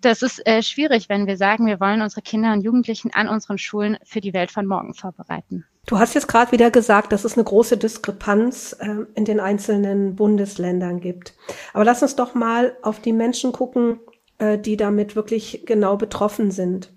das 0.00 0.22
ist 0.22 0.44
äh, 0.46 0.62
schwierig, 0.62 1.08
wenn 1.08 1.26
wir 1.26 1.36
sagen, 1.36 1.66
wir 1.66 1.78
wollen 1.78 2.02
unsere 2.02 2.22
Kinder 2.22 2.52
und 2.52 2.62
Jugendlichen 2.62 3.12
an 3.12 3.28
unseren 3.28 3.58
Schulen 3.58 3.98
für 4.02 4.20
die 4.20 4.32
Welt 4.32 4.50
von 4.50 4.66
morgen 4.66 4.94
vorbereiten. 4.94 5.64
Du 5.86 5.98
hast 5.98 6.14
jetzt 6.14 6.28
gerade 6.28 6.52
wieder 6.52 6.70
gesagt, 6.70 7.12
dass 7.12 7.24
es 7.24 7.34
eine 7.34 7.44
große 7.44 7.76
Diskrepanz 7.76 8.76
äh, 8.80 9.04
in 9.14 9.24
den 9.24 9.40
einzelnen 9.40 10.16
Bundesländern 10.16 11.00
gibt. 11.00 11.34
Aber 11.72 11.84
lass 11.84 12.02
uns 12.02 12.16
doch 12.16 12.34
mal 12.34 12.76
auf 12.82 13.00
die 13.00 13.12
Menschen 13.12 13.52
gucken, 13.52 14.00
äh, 14.38 14.58
die 14.58 14.76
damit 14.76 15.16
wirklich 15.16 15.64
genau 15.66 15.96
betroffen 15.96 16.50
sind. 16.50 16.92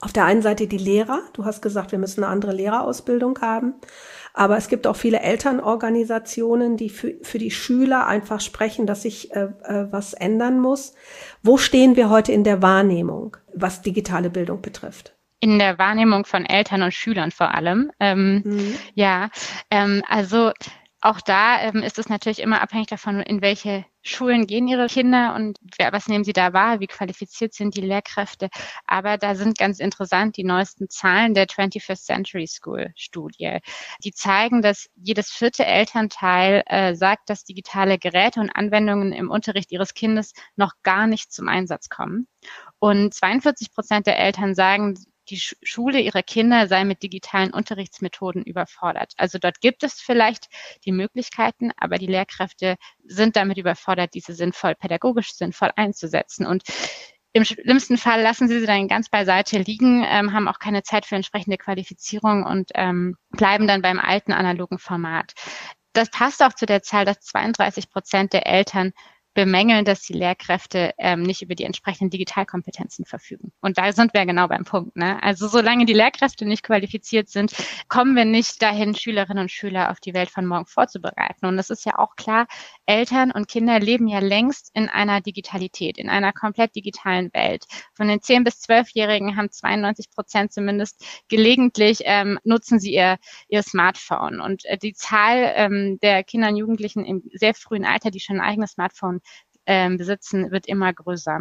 Auf 0.00 0.12
der 0.12 0.24
einen 0.24 0.42
Seite 0.42 0.66
die 0.66 0.78
Lehrer. 0.78 1.20
Du 1.32 1.44
hast 1.44 1.62
gesagt, 1.62 1.92
wir 1.92 1.98
müssen 1.98 2.24
eine 2.24 2.32
andere 2.32 2.52
Lehrerausbildung 2.52 3.38
haben. 3.40 3.74
Aber 4.36 4.58
es 4.58 4.68
gibt 4.68 4.86
auch 4.86 4.96
viele 4.96 5.20
Elternorganisationen, 5.20 6.76
die 6.76 6.90
für, 6.90 7.14
für 7.22 7.38
die 7.38 7.50
Schüler 7.50 8.06
einfach 8.06 8.42
sprechen, 8.42 8.86
dass 8.86 9.02
sich 9.02 9.34
äh, 9.34 9.48
äh, 9.64 9.90
was 9.90 10.12
ändern 10.12 10.60
muss. 10.60 10.94
Wo 11.42 11.56
stehen 11.56 11.96
wir 11.96 12.10
heute 12.10 12.32
in 12.32 12.44
der 12.44 12.60
Wahrnehmung, 12.60 13.38
was 13.54 13.80
digitale 13.80 14.30
Bildung 14.30 14.60
betrifft? 14.60 15.14
in 15.38 15.58
der 15.58 15.78
Wahrnehmung 15.78 16.24
von 16.24 16.46
Eltern 16.46 16.82
und 16.82 16.94
Schülern 16.94 17.30
vor 17.30 17.54
allem. 17.54 17.92
Ähm, 18.00 18.42
mhm. 18.44 18.74
Ja, 18.94 19.28
ähm, 19.70 20.02
also 20.08 20.50
auch 21.06 21.20
da 21.20 21.60
ähm, 21.60 21.84
ist 21.84 22.00
es 22.00 22.08
natürlich 22.08 22.40
immer 22.40 22.60
abhängig 22.60 22.88
davon, 22.88 23.20
in 23.20 23.40
welche 23.40 23.84
Schulen 24.02 24.48
gehen 24.48 24.66
ihre 24.66 24.88
Kinder 24.88 25.36
und 25.36 25.56
wer, 25.78 25.92
was 25.92 26.08
nehmen 26.08 26.24
sie 26.24 26.32
da 26.32 26.52
wahr, 26.52 26.80
wie 26.80 26.88
qualifiziert 26.88 27.54
sind 27.54 27.76
die 27.76 27.80
Lehrkräfte. 27.80 28.48
Aber 28.86 29.16
da 29.16 29.36
sind 29.36 29.56
ganz 29.56 29.78
interessant 29.78 30.36
die 30.36 30.42
neuesten 30.42 30.88
Zahlen 30.88 31.34
der 31.34 31.46
21st 31.46 32.04
Century 32.04 32.48
School 32.48 32.92
Studie. 32.96 33.58
Die 34.02 34.10
zeigen, 34.10 34.62
dass 34.62 34.88
jedes 34.96 35.30
vierte 35.30 35.64
Elternteil 35.64 36.64
äh, 36.66 36.96
sagt, 36.96 37.30
dass 37.30 37.44
digitale 37.44 37.98
Geräte 37.98 38.40
und 38.40 38.50
Anwendungen 38.50 39.12
im 39.12 39.30
Unterricht 39.30 39.70
ihres 39.70 39.94
Kindes 39.94 40.32
noch 40.56 40.72
gar 40.82 41.06
nicht 41.06 41.32
zum 41.32 41.46
Einsatz 41.46 41.88
kommen. 41.88 42.26
Und 42.80 43.14
42 43.14 43.72
Prozent 43.72 44.08
der 44.08 44.18
Eltern 44.18 44.56
sagen, 44.56 44.96
die 45.28 45.38
Schule 45.38 46.00
ihrer 46.00 46.22
Kinder 46.22 46.68
sei 46.68 46.84
mit 46.84 47.02
digitalen 47.02 47.52
Unterrichtsmethoden 47.52 48.42
überfordert. 48.42 49.12
Also 49.16 49.38
dort 49.38 49.60
gibt 49.60 49.82
es 49.82 50.00
vielleicht 50.00 50.46
die 50.84 50.92
Möglichkeiten, 50.92 51.72
aber 51.76 51.98
die 51.98 52.06
Lehrkräfte 52.06 52.76
sind 53.04 53.36
damit 53.36 53.58
überfordert, 53.58 54.14
diese 54.14 54.34
sinnvoll, 54.34 54.74
pädagogisch 54.74 55.34
sinnvoll 55.34 55.70
einzusetzen. 55.76 56.46
Und 56.46 56.62
im 57.32 57.44
schlimmsten 57.44 57.98
Fall 57.98 58.22
lassen 58.22 58.48
sie 58.48 58.60
sie 58.60 58.66
dann 58.66 58.88
ganz 58.88 59.10
beiseite 59.10 59.58
liegen, 59.58 60.02
ähm, 60.08 60.32
haben 60.32 60.48
auch 60.48 60.58
keine 60.58 60.82
Zeit 60.82 61.04
für 61.04 61.16
entsprechende 61.16 61.58
Qualifizierung 61.58 62.44
und 62.44 62.70
ähm, 62.74 63.16
bleiben 63.30 63.66
dann 63.66 63.82
beim 63.82 64.00
alten 64.00 64.32
analogen 64.32 64.78
Format. 64.78 65.34
Das 65.92 66.10
passt 66.10 66.42
auch 66.42 66.54
zu 66.54 66.66
der 66.66 66.82
Zahl, 66.82 67.04
dass 67.04 67.20
32 67.20 67.90
Prozent 67.90 68.32
der 68.32 68.46
Eltern 68.46 68.92
bemängeln, 69.36 69.84
dass 69.84 70.00
die 70.00 70.14
Lehrkräfte 70.14 70.94
ähm, 70.98 71.22
nicht 71.22 71.42
über 71.42 71.54
die 71.54 71.64
entsprechenden 71.64 72.10
Digitalkompetenzen 72.10 73.04
verfügen. 73.04 73.52
Und 73.60 73.76
da 73.78 73.92
sind 73.92 74.14
wir 74.14 74.24
genau 74.24 74.48
beim 74.48 74.64
Punkt. 74.64 74.96
Ne? 74.96 75.22
Also 75.22 75.46
solange 75.46 75.84
die 75.84 75.92
Lehrkräfte 75.92 76.46
nicht 76.46 76.62
qualifiziert 76.62 77.28
sind, 77.28 77.52
kommen 77.88 78.16
wir 78.16 78.24
nicht 78.24 78.60
dahin, 78.62 78.94
Schülerinnen 78.94 79.42
und 79.42 79.52
Schüler 79.52 79.90
auf 79.90 80.00
die 80.00 80.14
Welt 80.14 80.30
von 80.30 80.46
morgen 80.46 80.64
vorzubereiten. 80.64 81.44
Und 81.44 81.58
das 81.58 81.68
ist 81.68 81.84
ja 81.84 81.98
auch 81.98 82.16
klar, 82.16 82.46
Eltern 82.86 83.30
und 83.30 83.46
Kinder 83.46 83.78
leben 83.78 84.08
ja 84.08 84.20
längst 84.20 84.70
in 84.72 84.88
einer 84.88 85.20
Digitalität, 85.20 85.98
in 85.98 86.08
einer 86.08 86.32
komplett 86.32 86.74
digitalen 86.74 87.32
Welt. 87.34 87.66
Von 87.94 88.08
den 88.08 88.20
10- 88.20 88.42
bis 88.42 88.62
12-Jährigen 88.64 89.36
haben 89.36 89.50
92 89.50 90.10
Prozent 90.10 90.52
zumindest 90.52 91.04
gelegentlich 91.28 92.00
ähm, 92.04 92.38
nutzen 92.42 92.80
sie 92.80 92.94
ihr, 92.94 93.18
ihr 93.48 93.62
Smartphone. 93.62 94.40
Und 94.40 94.64
äh, 94.64 94.78
die 94.78 94.94
Zahl 94.94 95.52
ähm, 95.56 95.98
der 96.00 96.24
Kinder 96.24 96.48
und 96.48 96.56
Jugendlichen 96.56 97.04
im 97.04 97.22
sehr 97.34 97.52
frühen 97.52 97.84
Alter, 97.84 98.10
die 98.10 98.20
schon 98.20 98.40
ein 98.40 98.48
eigenes 98.48 98.72
Smartphone 98.72 99.20
ähm, 99.66 99.98
besitzen, 99.98 100.50
wird 100.50 100.66
immer 100.66 100.92
größer. 100.92 101.40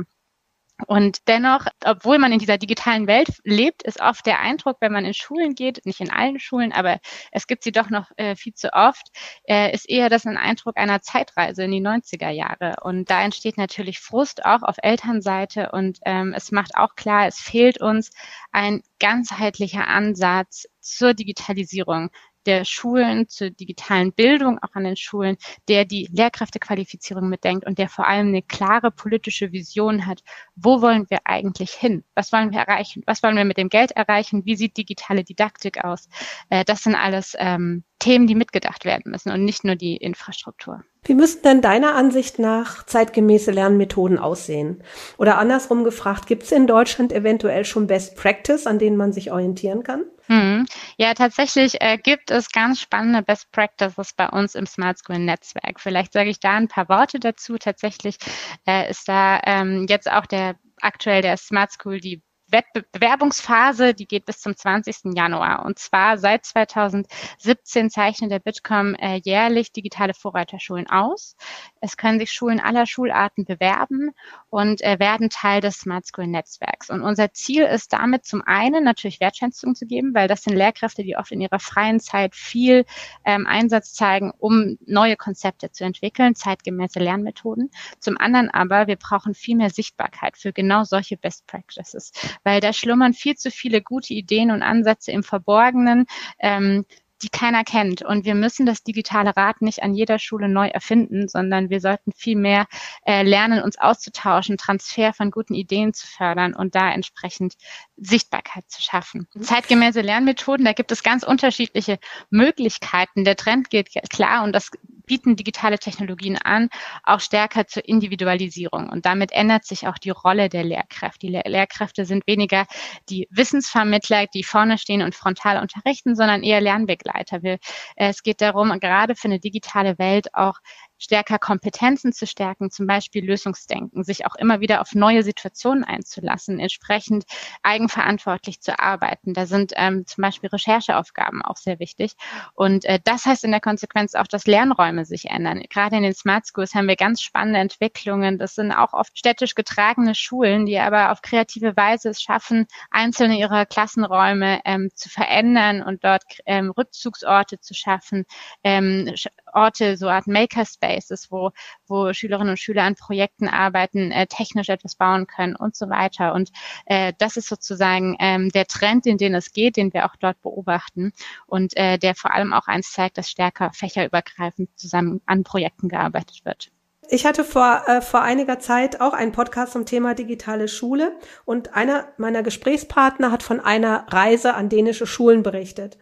Und 0.87 1.19
dennoch, 1.29 1.67
obwohl 1.85 2.19
man 2.19 2.33
in 2.33 2.39
dieser 2.39 2.57
digitalen 2.57 3.07
Welt 3.07 3.29
lebt, 3.45 3.83
ist 3.83 4.01
oft 4.01 4.25
der 4.25 4.41
Eindruck, 4.41 4.77
wenn 4.81 4.91
man 4.91 5.05
in 5.05 5.13
Schulen 5.13 5.55
geht, 5.55 5.85
nicht 5.85 6.01
in 6.01 6.11
allen 6.11 6.37
Schulen, 6.37 6.73
aber 6.73 6.99
es 7.31 7.47
gibt 7.47 7.63
sie 7.63 7.71
doch 7.71 7.89
noch 7.89 8.11
äh, 8.17 8.35
viel 8.35 8.53
zu 8.53 8.73
oft, 8.73 9.07
äh, 9.45 9.73
ist 9.73 9.89
eher 9.89 10.09
das 10.09 10.25
ein 10.25 10.35
Eindruck 10.37 10.75
einer 10.77 11.01
Zeitreise 11.01 11.63
in 11.63 11.71
die 11.71 11.81
90er 11.81 12.29
Jahre. 12.29 12.75
Und 12.83 13.09
da 13.09 13.23
entsteht 13.23 13.57
natürlich 13.57 13.99
Frust 13.99 14.45
auch 14.45 14.63
auf 14.63 14.75
Elternseite 14.81 15.71
und 15.71 15.99
ähm, 16.05 16.33
es 16.35 16.51
macht 16.51 16.75
auch 16.75 16.95
klar, 16.95 17.25
es 17.27 17.39
fehlt 17.39 17.79
uns 17.81 18.11
ein 18.51 18.83
ganzheitlicher 18.99 19.87
Ansatz 19.87 20.65
zur 20.81 21.13
Digitalisierung 21.13 22.09
der 22.45 22.65
Schulen 22.65 23.27
zur 23.27 23.49
digitalen 23.49 24.13
Bildung, 24.13 24.59
auch 24.59 24.73
an 24.73 24.83
den 24.83 24.95
Schulen, 24.95 25.37
der 25.67 25.85
die 25.85 26.07
Lehrkräftequalifizierung 26.11 27.29
mitdenkt 27.29 27.65
und 27.65 27.77
der 27.77 27.89
vor 27.89 28.07
allem 28.07 28.27
eine 28.27 28.41
klare 28.41 28.91
politische 28.91 29.51
Vision 29.51 30.05
hat. 30.05 30.21
Wo 30.55 30.81
wollen 30.81 31.09
wir 31.09 31.19
eigentlich 31.25 31.71
hin? 31.71 32.03
Was 32.15 32.31
wollen 32.31 32.51
wir 32.51 32.59
erreichen? 32.59 33.03
Was 33.05 33.23
wollen 33.23 33.37
wir 33.37 33.45
mit 33.45 33.57
dem 33.57 33.69
Geld 33.69 33.91
erreichen? 33.91 34.45
Wie 34.45 34.55
sieht 34.55 34.77
digitale 34.77 35.23
Didaktik 35.23 35.83
aus? 35.83 36.07
Äh, 36.49 36.65
das 36.65 36.83
sind 36.83 36.95
alles 36.95 37.35
ähm, 37.37 37.83
Themen, 37.99 38.27
die 38.27 38.35
mitgedacht 38.35 38.85
werden 38.85 39.11
müssen 39.11 39.31
und 39.31 39.45
nicht 39.45 39.63
nur 39.63 39.75
die 39.75 39.97
Infrastruktur. 39.97 40.83
Wie 41.03 41.13
müssten 41.13 41.43
denn 41.43 41.61
deiner 41.61 41.95
Ansicht 41.95 42.39
nach 42.39 42.83
zeitgemäße 42.85 43.51
Lernmethoden 43.51 44.17
aussehen? 44.17 44.83
Oder 45.17 45.37
andersrum 45.37 45.83
gefragt, 45.83 46.25
gibt 46.25 46.43
es 46.43 46.51
in 46.51 46.65
Deutschland 46.65 47.13
eventuell 47.13 47.63
schon 47.63 47.85
Best 47.87 48.15
Practice, 48.15 48.65
an 48.65 48.79
denen 48.79 48.97
man 48.97 49.13
sich 49.13 49.31
orientieren 49.31 49.83
kann? 49.83 50.05
Hm. 50.27 50.65
Ja, 50.97 51.13
tatsächlich 51.13 51.79
äh, 51.81 51.99
gibt 51.99 52.31
es 52.31 52.51
ganz 52.51 52.81
spannende 52.81 53.21
Best 53.21 53.51
Practices 53.51 54.13
bei 54.13 54.27
uns 54.27 54.55
im 54.55 54.65
Smart 54.65 54.97
School 54.97 55.19
Netzwerk. 55.19 55.79
Vielleicht 55.79 56.13
sage 56.13 56.31
ich 56.31 56.39
da 56.39 56.53
ein 56.53 56.67
paar 56.67 56.89
Worte 56.89 57.19
dazu. 57.19 57.57
Tatsächlich 57.59 58.17
äh, 58.65 58.89
ist 58.89 59.07
da 59.07 59.39
ähm, 59.45 59.85
jetzt 59.87 60.11
auch 60.11 60.25
der 60.25 60.55
aktuell 60.81 61.21
der 61.21 61.37
Smart 61.37 61.71
School 61.71 61.99
die 61.99 62.21
Bewerbungsphase, 62.47 63.93
die 63.93 64.07
geht 64.07 64.25
bis 64.25 64.39
zum 64.39 64.55
20. 64.55 65.15
Januar. 65.15 65.65
Und 65.65 65.79
zwar 65.79 66.17
seit 66.17 66.45
2017 66.45 67.89
zeichnet 67.89 68.31
der 68.31 68.39
Bitkom 68.39 68.93
äh, 68.95 69.19
jährlich 69.23 69.71
digitale 69.71 70.13
Vorreiterschulen 70.13 70.87
aus. 70.87 71.35
Es 71.81 71.97
können 71.97 72.19
sich 72.19 72.31
Schulen 72.31 72.59
aller 72.59 72.85
Schularten 72.85 73.45
bewerben 73.45 74.11
und 74.49 74.81
äh, 74.81 74.99
werden 74.99 75.29
Teil 75.29 75.59
des 75.61 75.79
Smart 75.79 76.05
School 76.05 76.27
Netzwerks. 76.27 76.89
Und 76.89 77.01
unser 77.01 77.33
Ziel 77.33 77.63
ist 77.63 77.93
damit 77.93 78.25
zum 78.25 78.43
einen 78.43 78.83
natürlich 78.83 79.19
Wertschätzung 79.19 79.73
zu 79.73 79.85
geben, 79.87 80.13
weil 80.13 80.27
das 80.27 80.43
sind 80.43 80.55
Lehrkräfte, 80.55 81.03
die 81.03 81.17
oft 81.17 81.31
in 81.31 81.41
ihrer 81.41 81.59
freien 81.59 81.99
Zeit 81.99 82.35
viel 82.35 82.85
ähm, 83.25 83.47
Einsatz 83.47 83.93
zeigen, 83.93 84.31
um 84.37 84.77
neue 84.85 85.15
Konzepte 85.15 85.71
zu 85.71 85.83
entwickeln, 85.83 86.35
zeitgemäße 86.35 86.99
Lernmethoden. 86.99 87.71
Zum 87.99 88.17
anderen 88.17 88.51
aber, 88.51 88.87
wir 88.87 88.97
brauchen 88.97 89.33
viel 89.33 89.55
mehr 89.55 89.71
Sichtbarkeit 89.71 90.37
für 90.37 90.53
genau 90.53 90.83
solche 90.83 91.17
Best 91.17 91.47
Practices 91.47 92.11
weil 92.43 92.61
da 92.61 92.73
schlummern 92.73 93.13
viel 93.13 93.35
zu 93.35 93.51
viele 93.51 93.81
gute 93.81 94.13
Ideen 94.13 94.51
und 94.51 94.61
Ansätze 94.61 95.11
im 95.11 95.23
Verborgenen. 95.23 96.05
Ähm, 96.39 96.85
die 97.25 97.29
keiner 97.29 97.63
kennt. 97.63 98.03
Und 98.03 98.25
wir 98.25 98.35
müssen 98.35 98.65
das 98.65 98.83
digitale 98.83 99.35
Rad 99.35 99.61
nicht 99.61 99.81
an 99.81 99.95
jeder 99.95 100.19
Schule 100.19 100.47
neu 100.47 100.67
erfinden, 100.67 101.27
sondern 101.27 101.69
wir 101.69 101.81
sollten 101.81 102.11
viel 102.11 102.35
mehr 102.35 102.67
äh, 103.05 103.23
lernen, 103.23 103.61
uns 103.61 103.79
auszutauschen, 103.79 104.57
Transfer 104.57 105.11
von 105.13 105.31
guten 105.31 105.55
Ideen 105.55 105.93
zu 105.93 106.05
fördern 106.05 106.53
und 106.55 106.75
da 106.75 106.91
entsprechend 106.91 107.55
Sichtbarkeit 107.97 108.65
zu 108.67 108.81
schaffen. 108.81 109.27
Mhm. 109.33 109.41
Zeitgemäße 109.41 110.01
Lernmethoden, 110.01 110.65
da 110.65 110.73
gibt 110.73 110.91
es 110.91 111.01
ganz 111.01 111.23
unterschiedliche 111.23 111.97
Möglichkeiten. 112.29 113.23
Der 113.25 113.35
Trend 113.35 113.69
geht 113.71 113.89
klar 114.09 114.43
und 114.43 114.53
das 114.53 114.69
bieten 115.05 115.35
digitale 115.35 115.79
Technologien 115.79 116.37
an, 116.37 116.69
auch 117.03 117.19
stärker 117.19 117.67
zur 117.67 117.87
Individualisierung. 117.87 118.89
Und 118.89 119.05
damit 119.05 119.31
ändert 119.31 119.65
sich 119.65 119.87
auch 119.87 119.97
die 119.97 120.09
Rolle 120.09 120.49
der 120.49 120.63
Lehrkräfte. 120.63 121.27
Die 121.27 121.29
Lehr 121.29 121.43
Lehrkräfte 121.45 122.05
sind 122.05 122.27
weniger 122.27 122.65
die 123.09 123.27
Wissensvermittler, 123.31 124.27
die 124.27 124.43
vorne 124.43 124.77
stehen 124.77 125.01
und 125.01 125.15
frontal 125.15 125.61
unterrichten, 125.61 126.15
sondern 126.15 126.43
eher 126.43 126.61
Lernbegleiter. 126.61 127.14
Wir, 127.43 127.53
äh, 127.95 128.09
es 128.09 128.23
geht 128.23 128.41
darum, 128.41 128.77
gerade 128.79 129.15
für 129.15 129.27
eine 129.27 129.39
digitale 129.39 129.97
Welt 129.97 130.33
auch 130.33 130.59
stärker 130.97 131.39
Kompetenzen 131.39 132.13
zu 132.13 132.27
stärken, 132.27 132.71
zum 132.71 132.87
Beispiel 132.87 133.25
Lösungsdenken, 133.25 134.03
sich 134.03 134.25
auch 134.25 134.35
immer 134.35 134.59
wieder 134.59 134.81
auf 134.81 134.93
neue 134.93 135.23
Situationen 135.23 135.83
einzulassen, 135.83 136.59
entsprechend 136.59 137.25
eigenverantwortlich 137.63 138.61
zu 138.61 138.79
arbeiten. 138.79 139.33
Da 139.33 139.45
sind 139.45 139.73
ähm, 139.75 140.05
zum 140.05 140.21
Beispiel 140.21 140.49
Rechercheaufgaben 140.49 141.41
auch 141.41 141.57
sehr 141.57 141.79
wichtig. 141.79 142.13
Und 142.53 142.85
äh, 142.85 142.99
das 143.03 143.25
heißt 143.25 143.43
in 143.43 143.51
der 143.51 143.61
Konsequenz 143.61 144.15
auch, 144.15 144.27
dass 144.27 144.45
Lernräume 144.45 145.05
sich 145.05 145.25
ändern. 145.29 145.63
Gerade 145.69 145.97
in 145.97 146.03
den 146.03 146.13
Smart 146.13 146.45
Schools 146.47 146.73
haben 146.73 146.87
wir 146.87 146.95
ganz 146.95 147.21
spannende 147.21 147.59
Entwicklungen. 147.59 148.37
Das 148.37 148.55
sind 148.55 148.71
auch 148.71 148.93
oft 148.93 149.17
städtisch 149.17 149.55
getragene 149.55 150.15
Schulen, 150.15 150.65
die 150.65 150.79
aber 150.79 151.11
auf 151.11 151.21
kreative 151.21 151.75
Weise 151.75 152.09
es 152.09 152.21
schaffen, 152.21 152.67
einzelne 152.91 153.37
ihrer 153.37 153.65
Klassenräume 153.65 154.61
ähm, 154.65 154.89
zu 154.95 155.09
verändern 155.09 155.81
und 155.81 156.03
dort 156.03 156.23
ähm, 156.45 156.71
Rückzugsorte 156.71 157.59
zu 157.59 157.73
schaffen, 157.73 158.25
ähm, 158.63 159.13
Orte, 159.55 159.97
so 159.97 160.09
Art 160.09 160.27
Makerspaces, 160.27 161.31
wo, 161.31 161.51
wo 161.87 162.13
Schülerinnen 162.13 162.51
und 162.51 162.59
Schüler 162.59 162.83
an 162.83 162.95
Projekten 162.95 163.47
arbeiten, 163.47 164.11
äh, 164.11 164.27
technisch 164.27 164.69
etwas 164.69 164.95
bauen 164.95 165.27
können 165.27 165.55
und 165.55 165.75
so 165.75 165.89
weiter. 165.89 166.33
Und 166.33 166.51
äh, 166.85 167.13
das 167.17 167.37
ist 167.37 167.47
sozusagen 167.47 168.15
ähm, 168.19 168.49
der 168.49 168.67
Trend, 168.67 169.05
in 169.05 169.17
den 169.17 169.33
es 169.35 169.51
geht, 169.51 169.77
den 169.77 169.93
wir 169.93 170.05
auch 170.05 170.15
dort 170.17 170.41
beobachten 170.41 171.13
und 171.47 171.75
äh, 171.77 171.97
der 171.97 172.15
vor 172.15 172.33
allem 172.33 172.53
auch 172.53 172.67
eins 172.67 172.91
zeigt, 172.91 173.17
dass 173.17 173.29
stärker 173.29 173.71
fächerübergreifend 173.73 174.69
zusammen 174.77 175.21
an 175.25 175.43
Projekten 175.43 175.89
gearbeitet 175.89 176.45
wird. 176.45 176.71
Ich 177.09 177.25
hatte 177.25 177.43
vor, 177.43 177.83
äh, 177.87 178.01
vor 178.01 178.21
einiger 178.21 178.59
Zeit 178.59 178.99
auch 178.99 179.13
einen 179.13 179.31
Podcast 179.31 179.73
zum 179.73 179.85
Thema 179.85 180.15
digitale 180.15 180.67
Schule 180.67 181.15
und 181.45 181.75
einer 181.75 182.07
meiner 182.17 182.41
Gesprächspartner 182.41 183.31
hat 183.31 183.43
von 183.43 183.59
einer 183.59 184.07
Reise 184.09 184.55
an 184.55 184.69
dänische 184.69 185.05
Schulen 185.05 185.43
berichtet. 185.43 185.97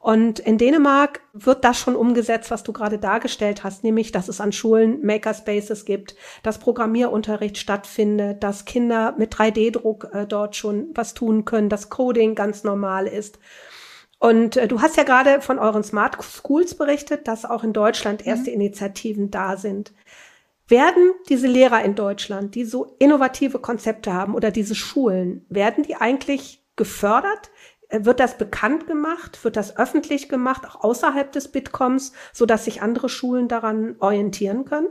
Und 0.00 0.38
in 0.38 0.56
Dänemark 0.56 1.20
wird 1.34 1.62
das 1.62 1.78
schon 1.78 1.94
umgesetzt, 1.94 2.50
was 2.50 2.62
du 2.62 2.72
gerade 2.72 2.96
dargestellt 2.96 3.64
hast, 3.64 3.84
nämlich, 3.84 4.12
dass 4.12 4.28
es 4.28 4.40
an 4.40 4.50
Schulen 4.50 5.04
Makerspaces 5.04 5.84
gibt, 5.84 6.16
dass 6.42 6.58
Programmierunterricht 6.58 7.58
stattfindet, 7.58 8.42
dass 8.42 8.64
Kinder 8.64 9.14
mit 9.18 9.34
3D-Druck 9.34 10.08
äh, 10.12 10.26
dort 10.26 10.56
schon 10.56 10.88
was 10.94 11.12
tun 11.12 11.44
können, 11.44 11.68
dass 11.68 11.90
Coding 11.90 12.34
ganz 12.34 12.64
normal 12.64 13.06
ist. 13.06 13.38
Und 14.18 14.56
äh, 14.56 14.68
du 14.68 14.80
hast 14.80 14.96
ja 14.96 15.02
gerade 15.02 15.42
von 15.42 15.58
euren 15.58 15.84
Smart 15.84 16.16
Schools 16.24 16.74
berichtet, 16.74 17.28
dass 17.28 17.44
auch 17.44 17.62
in 17.62 17.74
Deutschland 17.74 18.26
erste 18.26 18.50
mhm. 18.50 18.56
Initiativen 18.56 19.30
da 19.30 19.58
sind. 19.58 19.92
Werden 20.66 21.12
diese 21.28 21.46
Lehrer 21.46 21.84
in 21.84 21.94
Deutschland, 21.94 22.54
die 22.54 22.64
so 22.64 22.96
innovative 22.98 23.58
Konzepte 23.58 24.14
haben 24.14 24.34
oder 24.34 24.50
diese 24.50 24.74
Schulen, 24.74 25.44
werden 25.50 25.84
die 25.84 25.96
eigentlich 25.96 26.62
gefördert? 26.76 27.50
Wird 27.92 28.20
das 28.20 28.38
bekannt 28.38 28.86
gemacht? 28.86 29.42
Wird 29.44 29.56
das 29.56 29.76
öffentlich 29.76 30.28
gemacht, 30.28 30.66
auch 30.66 30.82
außerhalb 30.84 31.32
des 31.32 31.50
Bitcoms, 31.50 32.12
so 32.32 32.46
dass 32.46 32.64
sich 32.64 32.82
andere 32.82 33.08
Schulen 33.08 33.48
daran 33.48 33.96
orientieren 33.98 34.64
können? 34.64 34.88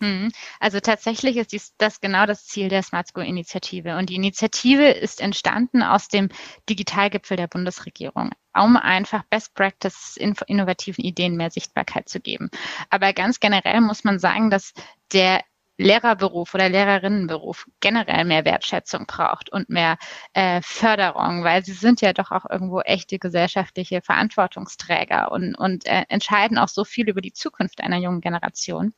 Mhm. 0.00 0.32
Also 0.60 0.80
tatsächlich 0.80 1.36
ist 1.36 1.52
dies, 1.52 1.74
das 1.78 2.00
genau 2.00 2.26
das 2.26 2.46
Ziel 2.46 2.68
der 2.68 2.82
Smart 2.82 3.08
School 3.08 3.24
Initiative. 3.24 3.96
Und 3.96 4.10
die 4.10 4.16
Initiative 4.16 4.88
ist 4.88 5.20
entstanden 5.20 5.82
aus 5.82 6.08
dem 6.08 6.28
Digitalgipfel 6.68 7.36
der 7.36 7.46
Bundesregierung, 7.46 8.30
um 8.54 8.76
einfach 8.76 9.24
Best 9.30 9.54
Practice 9.54 10.16
innovativen 10.16 11.04
Ideen 11.04 11.36
mehr 11.36 11.50
Sichtbarkeit 11.50 12.08
zu 12.08 12.20
geben. 12.20 12.50
Aber 12.90 13.12
ganz 13.12 13.40
generell 13.40 13.80
muss 13.80 14.04
man 14.04 14.18
sagen, 14.18 14.50
dass 14.50 14.72
der 15.12 15.42
Lehrerberuf 15.76 16.54
oder 16.54 16.68
Lehrerinnenberuf 16.68 17.66
generell 17.80 18.24
mehr 18.24 18.44
Wertschätzung 18.44 19.06
braucht 19.06 19.50
und 19.50 19.68
mehr 19.68 19.98
äh, 20.32 20.60
Förderung, 20.62 21.44
weil 21.44 21.64
sie 21.64 21.72
sind 21.72 22.00
ja 22.00 22.12
doch 22.12 22.30
auch 22.30 22.44
irgendwo 22.48 22.80
echte 22.80 23.18
gesellschaftliche 23.18 24.00
Verantwortungsträger 24.00 25.32
und, 25.32 25.54
und 25.56 25.86
äh, 25.86 26.04
entscheiden 26.08 26.58
auch 26.58 26.68
so 26.68 26.84
viel 26.84 27.08
über 27.08 27.20
die 27.20 27.32
Zukunft 27.32 27.80
einer 27.80 27.98
jungen 27.98 28.20
Generation. 28.20 28.94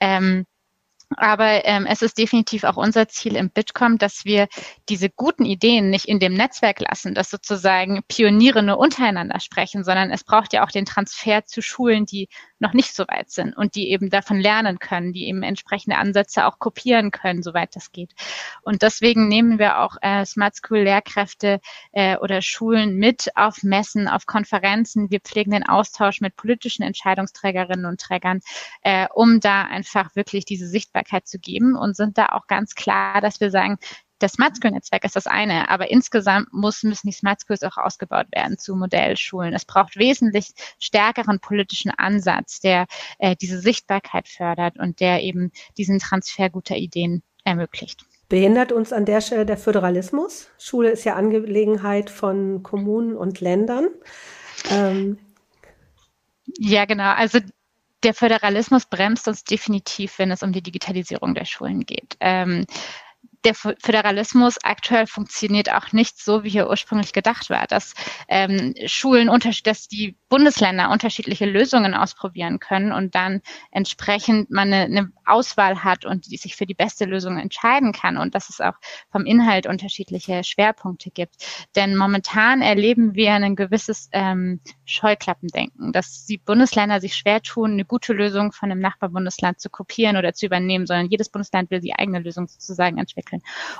Ähm, 0.00 0.44
aber 1.16 1.64
ähm, 1.64 1.86
es 1.86 2.02
ist 2.02 2.18
definitiv 2.18 2.64
auch 2.64 2.76
unser 2.76 3.08
Ziel 3.08 3.34
im 3.36 3.50
Bitkom, 3.50 3.96
dass 3.96 4.24
wir 4.26 4.46
diese 4.90 5.08
guten 5.08 5.46
Ideen 5.46 5.88
nicht 5.88 6.04
in 6.04 6.18
dem 6.18 6.34
Netzwerk 6.34 6.80
lassen, 6.80 7.14
dass 7.14 7.30
sozusagen 7.30 8.02
Pioniere 8.08 8.62
nur 8.62 8.78
untereinander 8.78 9.40
sprechen, 9.40 9.84
sondern 9.84 10.10
es 10.10 10.24
braucht 10.24 10.52
ja 10.52 10.64
auch 10.64 10.70
den 10.70 10.84
Transfer 10.84 11.44
zu 11.46 11.62
Schulen, 11.62 12.04
die 12.04 12.28
noch 12.60 12.72
nicht 12.72 12.94
so 12.94 13.04
weit 13.04 13.30
sind 13.30 13.56
und 13.56 13.74
die 13.74 13.90
eben 13.90 14.10
davon 14.10 14.40
lernen 14.40 14.78
können, 14.78 15.12
die 15.12 15.28
eben 15.28 15.42
entsprechende 15.42 15.96
Ansätze 15.96 16.46
auch 16.46 16.58
kopieren 16.58 17.10
können, 17.10 17.42
soweit 17.42 17.74
das 17.76 17.92
geht. 17.92 18.14
Und 18.62 18.82
deswegen 18.82 19.28
nehmen 19.28 19.58
wir 19.58 19.80
auch 19.80 19.96
äh, 20.02 20.24
Smart 20.24 20.56
School 20.56 20.80
Lehrkräfte 20.80 21.60
äh, 21.92 22.16
oder 22.16 22.42
Schulen 22.42 22.96
mit 22.96 23.30
auf 23.36 23.62
Messen, 23.62 24.08
auf 24.08 24.26
Konferenzen. 24.26 25.10
Wir 25.10 25.20
pflegen 25.20 25.52
den 25.52 25.66
Austausch 25.66 26.20
mit 26.20 26.36
politischen 26.36 26.82
Entscheidungsträgerinnen 26.82 27.86
und 27.86 28.00
Trägern, 28.00 28.40
äh, 28.82 29.06
um 29.14 29.40
da 29.40 29.62
einfach 29.62 30.16
wirklich 30.16 30.44
diese 30.44 30.66
Sichtbarkeit 30.66 31.26
zu 31.26 31.38
geben 31.38 31.76
und 31.76 31.96
sind 31.96 32.18
da 32.18 32.26
auch 32.26 32.46
ganz 32.46 32.74
klar, 32.74 33.20
dass 33.20 33.40
wir 33.40 33.50
sagen, 33.50 33.78
das 34.18 34.32
Smart 34.32 34.56
School 34.56 34.72
Netzwerk 34.72 35.04
ist 35.04 35.16
das 35.16 35.26
eine, 35.26 35.68
aber 35.70 35.90
insgesamt 35.90 36.52
muss, 36.52 36.82
müssen 36.82 37.06
die 37.06 37.12
Smart 37.12 37.40
Schools 37.40 37.62
auch 37.62 37.76
ausgebaut 37.76 38.26
werden 38.32 38.58
zu 38.58 38.74
Modellschulen. 38.74 39.54
Es 39.54 39.64
braucht 39.64 39.96
wesentlich 39.96 40.50
stärkeren 40.78 41.40
politischen 41.40 41.90
Ansatz, 41.90 42.60
der 42.60 42.86
äh, 43.18 43.36
diese 43.36 43.60
Sichtbarkeit 43.60 44.28
fördert 44.28 44.78
und 44.78 45.00
der 45.00 45.22
eben 45.22 45.52
diesen 45.76 45.98
Transfer 45.98 46.50
guter 46.50 46.76
Ideen 46.76 47.22
ermöglicht. 47.44 48.04
Behindert 48.28 48.72
uns 48.72 48.92
an 48.92 49.06
der 49.06 49.20
Stelle 49.22 49.46
der 49.46 49.56
Föderalismus? 49.56 50.48
Schule 50.58 50.90
ist 50.90 51.04
ja 51.04 51.14
Angelegenheit 51.14 52.10
von 52.10 52.62
Kommunen 52.62 53.16
und 53.16 53.40
Ländern. 53.40 53.88
Ähm 54.70 55.18
ja, 56.58 56.84
genau. 56.84 57.12
Also 57.14 57.38
der 58.02 58.14
Föderalismus 58.14 58.86
bremst 58.86 59.28
uns 59.28 59.44
definitiv, 59.44 60.18
wenn 60.18 60.30
es 60.30 60.42
um 60.42 60.52
die 60.52 60.62
Digitalisierung 60.62 61.34
der 61.34 61.46
Schulen 61.46 61.86
geht. 61.86 62.16
Ähm, 62.20 62.66
der 63.44 63.54
Föderalismus 63.54 64.56
aktuell 64.62 65.06
funktioniert 65.06 65.72
auch 65.72 65.92
nicht 65.92 66.22
so, 66.22 66.42
wie 66.44 66.50
hier 66.50 66.68
ursprünglich 66.68 67.12
gedacht 67.12 67.50
war, 67.50 67.66
dass 67.66 67.94
ähm, 68.28 68.74
Schulen, 68.86 69.30
dass 69.64 69.88
die 69.88 70.16
Bundesländer 70.28 70.90
unterschiedliche 70.90 71.46
Lösungen 71.46 71.94
ausprobieren 71.94 72.58
können 72.58 72.92
und 72.92 73.14
dann 73.14 73.40
entsprechend 73.70 74.50
man 74.50 74.72
eine, 74.72 74.84
eine 74.84 75.12
Auswahl 75.24 75.84
hat 75.84 76.04
und 76.04 76.30
die 76.30 76.36
sich 76.36 76.56
für 76.56 76.66
die 76.66 76.74
beste 76.74 77.04
Lösung 77.04 77.38
entscheiden 77.38 77.92
kann 77.92 78.16
und 78.16 78.34
dass 78.34 78.48
es 78.48 78.60
auch 78.60 78.74
vom 79.10 79.24
Inhalt 79.24 79.66
unterschiedliche 79.66 80.42
Schwerpunkte 80.42 81.10
gibt. 81.10 81.36
Denn 81.76 81.96
momentan 81.96 82.60
erleben 82.60 83.14
wir 83.14 83.34
ein 83.34 83.56
gewisses 83.56 84.08
ähm, 84.12 84.60
Scheuklappendenken, 84.84 85.92
dass 85.92 86.26
die 86.26 86.38
Bundesländer 86.38 87.00
sich 87.00 87.14
schwer 87.14 87.40
tun, 87.40 87.72
eine 87.72 87.84
gute 87.84 88.12
Lösung 88.12 88.52
von 88.52 88.70
einem 88.70 88.80
Nachbarbundesland 88.80 89.60
zu 89.60 89.70
kopieren 89.70 90.16
oder 90.16 90.34
zu 90.34 90.46
übernehmen, 90.46 90.86
sondern 90.86 91.08
jedes 91.08 91.28
Bundesland 91.28 91.70
will 91.70 91.80
die 91.80 91.94
eigene 91.94 92.18
Lösung 92.18 92.48
sozusagen 92.48 92.98
entwickeln. 92.98 93.27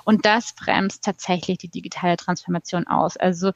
Und 0.05 0.25
das 0.27 0.55
bremst 0.55 1.05
tatsächlich 1.05 1.59
die 1.59 1.69
digitale 1.69 2.17
Transformation 2.17 2.87
aus. 2.87 3.17
Also 3.17 3.53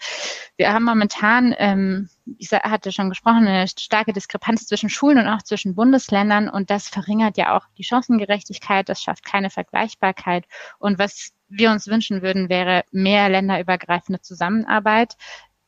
wir 0.57 0.73
haben 0.73 0.85
momentan 0.85 1.55
ähm, 1.59 2.09
ich 2.39 2.51
hatte 2.53 2.93
schon 2.93 3.09
gesprochen, 3.09 3.47
eine 3.47 3.67
starke 3.69 4.13
Diskrepanz 4.13 4.67
zwischen 4.67 4.89
Schulen 4.89 5.19
und 5.19 5.29
auch 5.29 5.43
zwischen 5.43 5.75
Bundesländern. 5.75 6.49
Und 6.49 6.71
das 6.71 6.89
verringert 6.89 7.37
ja 7.37 7.57
auch 7.57 7.67
die 7.79 7.85
Chancengerechtigkeit, 7.85 8.89
das 8.89 9.03
schafft 9.03 9.25
keine 9.25 9.51
Vergleichbarkeit. 9.51 10.47
Und 10.79 10.99
was 10.99 11.33
wir 11.49 11.71
uns 11.71 11.87
wünschen 11.87 12.23
würden, 12.23 12.49
wäre 12.49 12.85
mehr 12.93 13.29
länderübergreifende 13.29 14.21
Zusammenarbeit 14.21 15.17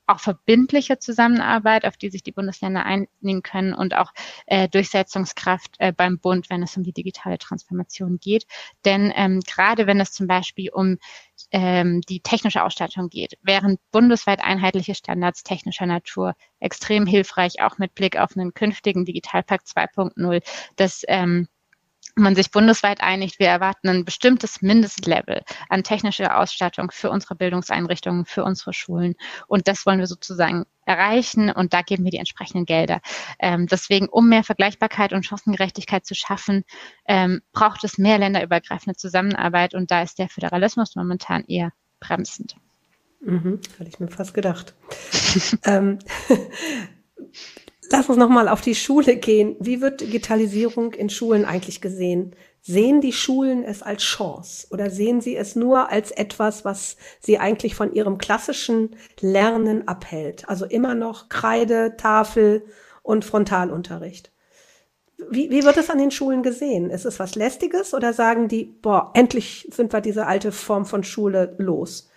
auch 0.07 0.21
verbindliche 0.21 0.99
Zusammenarbeit, 0.99 1.85
auf 1.85 1.97
die 1.97 2.11
sich 2.11 2.23
die 2.23 2.33
Bundesländer 2.33 2.85
einigen 2.85 3.43
können 3.43 3.75
und 3.75 3.95
auch 3.95 4.13
äh, 4.47 4.69
Durchsetzungskraft 4.69 5.77
äh, 5.79 5.93
beim 5.93 6.19
Bund, 6.19 6.51
wenn 6.51 6.63
es 6.63 6.77
um 6.77 6.83
die 6.83 6.93
digitale 6.93 7.39
Transformation 7.39 8.19
geht. 8.19 8.47
Denn 8.85 9.13
ähm, 9.15 9.41
gerade 9.41 9.87
wenn 9.87 10.01
es 10.01 10.13
zum 10.13 10.27
Beispiel 10.27 10.71
um 10.71 10.99
ähm, 11.51 12.01
die 12.03 12.21
technische 12.21 12.63
Ausstattung 12.63 13.09
geht, 13.09 13.39
wären 13.43 13.79
bundesweit 13.93 14.41
einheitliche 14.41 14.95
Standards 14.95 15.43
technischer 15.43 15.87
Natur 15.87 16.35
extrem 16.61 17.07
hilfreich, 17.07 17.61
auch 17.61 17.79
mit 17.79 17.95
Blick 17.95 18.19
auf 18.19 18.37
einen 18.37 18.55
künftigen 18.55 19.05
Digitalpakt 19.05 19.67
2.0, 19.67 20.43
dass 20.77 21.03
ähm, 21.09 21.49
man 22.17 22.35
sich 22.35 22.51
bundesweit 22.51 23.01
einigt, 23.01 23.39
wir 23.39 23.49
erwarten 23.49 23.89
ein 23.89 24.05
bestimmtes 24.05 24.63
Mindestlevel 24.63 25.43
an 25.69 25.83
technischer 25.83 26.39
Ausstattung 26.39 26.91
für 26.91 27.11
unsere 27.11 27.35
Bildungseinrichtungen, 27.35 28.25
für 28.25 28.45
unsere 28.45 28.73
Schulen. 28.73 29.15
Und 29.47 29.69
das 29.69 29.87
wollen 29.87 29.99
wir 29.99 30.07
sozusagen 30.07 30.65
erreichen 30.87 31.51
und 31.51 31.73
da 31.73 31.83
geben 31.83 32.05
wir 32.05 32.11
die 32.11 32.19
entsprechenden 32.19 32.67
Gelder. 32.67 33.01
Ähm, 33.39 33.67
deswegen, 33.67 34.09
um 34.09 34.29
mehr 34.29 34.45
Vergleichbarkeit 34.45 35.13
und 35.13 35.25
Chancengerechtigkeit 35.25 36.05
zu 36.05 36.15
schaffen, 36.15 36.65
ähm, 37.07 37.43
braucht 37.53 37.85
es 37.85 37.99
mehr 37.99 38.19
länderübergreifende 38.19 38.97
Zusammenarbeit 38.97 39.75
und 39.75 39.91
da 39.91 40.03
ist 40.03 40.19
der 40.19 40.29
Föderalismus 40.29 40.95
momentan 40.95 41.45
eher 41.45 41.73
bremsend. 42.01 42.57
Mhm, 43.21 43.61
hatte 43.79 43.89
ich 43.89 43.99
mir 43.99 44.09
fast 44.09 44.35
gedacht. 44.35 44.75
ähm, 45.65 45.99
Lass 47.91 48.09
uns 48.09 48.19
nochmal 48.19 48.49
auf 48.49 48.61
die 48.61 48.75
Schule 48.75 49.17
gehen. 49.17 49.57
Wie 49.61 49.81
wird 49.81 50.01
Digitalisierung 50.01 50.93
in 50.95 51.11
Schulen 51.11 51.45
eigentlich 51.45 51.81
gesehen? 51.81 52.35
Sehen 52.61 53.01
die 53.01 53.13
Schulen 53.13 53.63
es 53.63 53.83
als 53.83 54.03
Chance 54.03 54.67
oder 54.71 54.91
sehen 54.91 55.21
sie 55.21 55.37
es 55.37 55.55
nur 55.55 55.91
als 55.91 56.11
etwas, 56.11 56.65
was 56.65 56.97
sie 57.21 57.39
eigentlich 57.39 57.75
von 57.75 57.93
ihrem 57.93 58.17
klassischen 58.17 58.97
Lernen 59.21 59.87
abhält? 59.87 60.49
Also 60.49 60.65
immer 60.65 60.95
noch 60.95 61.29
Kreide, 61.29 61.97
Tafel 61.97 62.65
und 63.03 63.25
Frontalunterricht. 63.25 64.33
Wie, 65.31 65.51
wie 65.51 65.63
wird 65.63 65.77
es 65.77 65.91
an 65.91 65.99
den 65.99 66.11
Schulen 66.11 66.43
gesehen? 66.43 66.91
Ist 66.91 67.05
es 67.05 67.21
was 67.21 67.35
Lästiges 67.35 67.95
oder 67.95 68.13
sagen 68.13 68.49
die, 68.49 68.65
boah, 68.65 69.11
endlich 69.15 69.69
sind 69.71 69.93
wir 69.93 70.01
diese 70.01 70.27
alte 70.27 70.51
Form 70.51 70.87
von 70.87 71.05
Schule 71.05 71.55
los? 71.59 72.11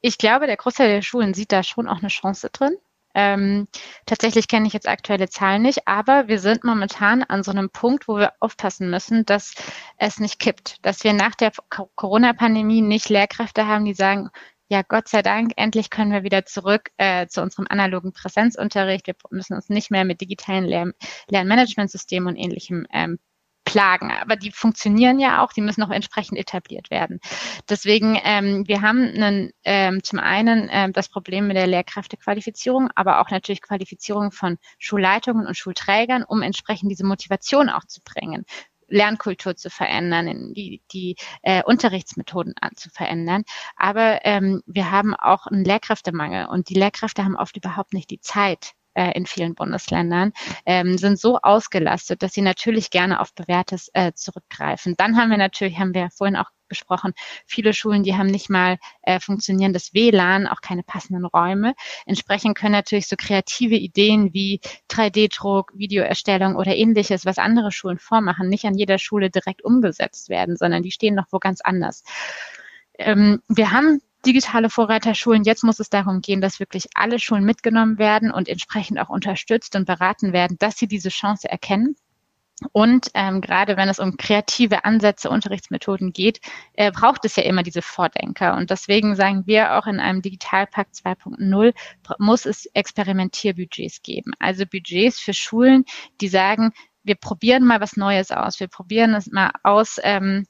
Ich 0.00 0.16
glaube, 0.16 0.46
der 0.46 0.56
Großteil 0.56 0.88
der 0.88 1.02
Schulen 1.02 1.34
sieht 1.34 1.50
da 1.50 1.62
schon 1.62 1.88
auch 1.88 1.98
eine 1.98 2.08
Chance 2.08 2.50
drin. 2.52 2.76
Ähm, 3.20 3.66
tatsächlich 4.06 4.46
kenne 4.46 4.68
ich 4.68 4.72
jetzt 4.72 4.86
aktuelle 4.86 5.28
Zahlen 5.28 5.62
nicht, 5.62 5.88
aber 5.88 6.28
wir 6.28 6.38
sind 6.38 6.62
momentan 6.62 7.24
an 7.24 7.42
so 7.42 7.50
einem 7.50 7.68
Punkt, 7.68 8.06
wo 8.06 8.16
wir 8.16 8.32
aufpassen 8.38 8.90
müssen, 8.90 9.26
dass 9.26 9.54
es 9.96 10.20
nicht 10.20 10.38
kippt, 10.38 10.76
dass 10.86 11.02
wir 11.02 11.12
nach 11.14 11.34
der 11.34 11.50
Corona-Pandemie 11.96 12.80
nicht 12.80 13.08
Lehrkräfte 13.08 13.66
haben, 13.66 13.86
die 13.86 13.94
sagen, 13.94 14.30
ja, 14.68 14.82
Gott 14.82 15.08
sei 15.08 15.22
Dank, 15.22 15.50
endlich 15.56 15.90
können 15.90 16.12
wir 16.12 16.22
wieder 16.22 16.44
zurück 16.44 16.90
äh, 16.96 17.26
zu 17.26 17.42
unserem 17.42 17.66
analogen 17.68 18.12
Präsenzunterricht. 18.12 19.08
Wir 19.08 19.16
müssen 19.30 19.54
uns 19.54 19.68
nicht 19.68 19.90
mehr 19.90 20.04
mit 20.04 20.20
digitalen 20.20 20.64
Lern 20.64 20.92
Lernmanagementsystemen 21.28 22.28
und 22.28 22.36
ähnlichem 22.36 22.86
ähm, 22.92 23.18
plagen. 23.68 24.10
Aber 24.10 24.36
die 24.36 24.50
funktionieren 24.50 25.18
ja 25.18 25.44
auch, 25.44 25.52
die 25.52 25.60
müssen 25.60 25.82
auch 25.82 25.90
entsprechend 25.90 26.38
etabliert 26.38 26.90
werden. 26.90 27.20
Deswegen, 27.68 28.18
ähm, 28.24 28.66
wir 28.66 28.82
haben 28.82 29.02
einen, 29.02 29.50
ähm, 29.64 30.02
zum 30.02 30.18
einen 30.18 30.68
ähm, 30.72 30.92
das 30.92 31.08
Problem 31.08 31.46
mit 31.46 31.56
der 31.56 31.66
Lehrkräftequalifizierung, 31.66 32.88
aber 32.94 33.20
auch 33.20 33.30
natürlich 33.30 33.62
Qualifizierung 33.62 34.32
von 34.32 34.58
Schulleitungen 34.78 35.46
und 35.46 35.56
Schulträgern, 35.56 36.24
um 36.24 36.42
entsprechend 36.42 36.90
diese 36.90 37.04
Motivation 37.04 37.68
auch 37.68 37.84
zu 37.84 38.00
bringen. 38.02 38.44
Lernkultur 38.90 39.54
zu 39.54 39.68
verändern, 39.68 40.54
die, 40.54 40.82
die 40.92 41.16
äh, 41.42 41.62
Unterrichtsmethoden 41.62 42.54
zu 42.74 42.88
verändern. 42.88 43.42
Aber 43.76 44.24
ähm, 44.24 44.62
wir 44.66 44.90
haben 44.90 45.14
auch 45.14 45.46
einen 45.46 45.64
Lehrkräftemangel 45.64 46.46
und 46.46 46.70
die 46.70 46.74
Lehrkräfte 46.74 47.22
haben 47.22 47.36
oft 47.36 47.56
überhaupt 47.56 47.92
nicht 47.92 48.10
die 48.10 48.20
Zeit, 48.20 48.72
äh, 48.98 49.12
in 49.12 49.26
vielen 49.26 49.54
Bundesländern, 49.54 50.32
ähm, 50.66 50.98
sind 50.98 51.20
so 51.20 51.38
ausgelastet, 51.38 52.22
dass 52.22 52.32
sie 52.32 52.42
natürlich 52.42 52.90
gerne 52.90 53.20
auf 53.20 53.32
Bewährtes 53.32 53.90
äh, 53.94 54.12
zurückgreifen. 54.12 54.94
Dann 54.98 55.16
haben 55.16 55.30
wir 55.30 55.38
natürlich, 55.38 55.78
haben 55.78 55.94
wir 55.94 56.08
vorhin 56.10 56.36
auch 56.36 56.50
besprochen, 56.66 57.14
viele 57.46 57.72
Schulen, 57.72 58.02
die 58.02 58.16
haben 58.16 58.26
nicht 58.26 58.50
mal 58.50 58.76
äh, 59.02 59.20
funktionierendes 59.20 59.94
WLAN, 59.94 60.46
auch 60.46 60.60
keine 60.60 60.82
passenden 60.82 61.24
Räume. 61.24 61.74
Entsprechend 62.06 62.58
können 62.58 62.72
natürlich 62.72 63.06
so 63.06 63.16
kreative 63.16 63.76
Ideen 63.76 64.34
wie 64.34 64.60
3D-Druck, 64.90 65.72
Videoerstellung 65.74 66.56
oder 66.56 66.74
ähnliches, 66.74 67.24
was 67.24 67.38
andere 67.38 67.72
Schulen 67.72 67.98
vormachen, 67.98 68.48
nicht 68.48 68.66
an 68.66 68.74
jeder 68.74 68.98
Schule 68.98 69.30
direkt 69.30 69.64
umgesetzt 69.64 70.28
werden, 70.28 70.56
sondern 70.56 70.82
die 70.82 70.90
stehen 70.90 71.14
noch 71.14 71.26
wo 71.30 71.38
ganz 71.38 71.60
anders. 71.62 72.02
Ähm, 72.98 73.40
wir 73.48 73.70
haben 73.70 74.02
digitale 74.28 74.68
Vorreiterschulen. 74.68 75.44
Jetzt 75.44 75.64
muss 75.64 75.80
es 75.80 75.88
darum 75.88 76.20
gehen, 76.20 76.42
dass 76.42 76.60
wirklich 76.60 76.88
alle 76.94 77.18
Schulen 77.18 77.44
mitgenommen 77.44 77.98
werden 77.98 78.30
und 78.30 78.46
entsprechend 78.46 79.00
auch 79.00 79.08
unterstützt 79.08 79.74
und 79.74 79.86
beraten 79.86 80.34
werden, 80.34 80.58
dass 80.58 80.76
sie 80.76 80.86
diese 80.86 81.08
Chance 81.08 81.48
erkennen. 81.48 81.96
Und 82.72 83.10
ähm, 83.14 83.40
gerade 83.40 83.76
wenn 83.76 83.88
es 83.88 84.00
um 84.00 84.16
kreative 84.16 84.84
Ansätze, 84.84 85.30
Unterrichtsmethoden 85.30 86.12
geht, 86.12 86.40
äh, 86.74 86.90
braucht 86.90 87.24
es 87.24 87.36
ja 87.36 87.44
immer 87.44 87.62
diese 87.62 87.82
Vordenker. 87.82 88.56
Und 88.56 88.70
deswegen 88.70 89.16
sagen 89.16 89.46
wir 89.46 89.78
auch 89.78 89.86
in 89.86 90.00
einem 90.00 90.22
Digitalpakt 90.22 90.94
2.0 90.94 91.72
muss 92.18 92.46
es 92.46 92.66
Experimentierbudgets 92.66 94.02
geben. 94.02 94.32
Also 94.40 94.66
Budgets 94.66 95.20
für 95.20 95.34
Schulen, 95.34 95.84
die 96.20 96.28
sagen, 96.28 96.72
wir 97.04 97.14
probieren 97.14 97.64
mal 97.64 97.80
was 97.80 97.96
Neues 97.96 98.30
aus. 98.32 98.60
Wir 98.60 98.68
probieren 98.68 99.14
es 99.14 99.28
mal 99.28 99.52
aus. 99.62 99.98
Ähm, 100.02 100.44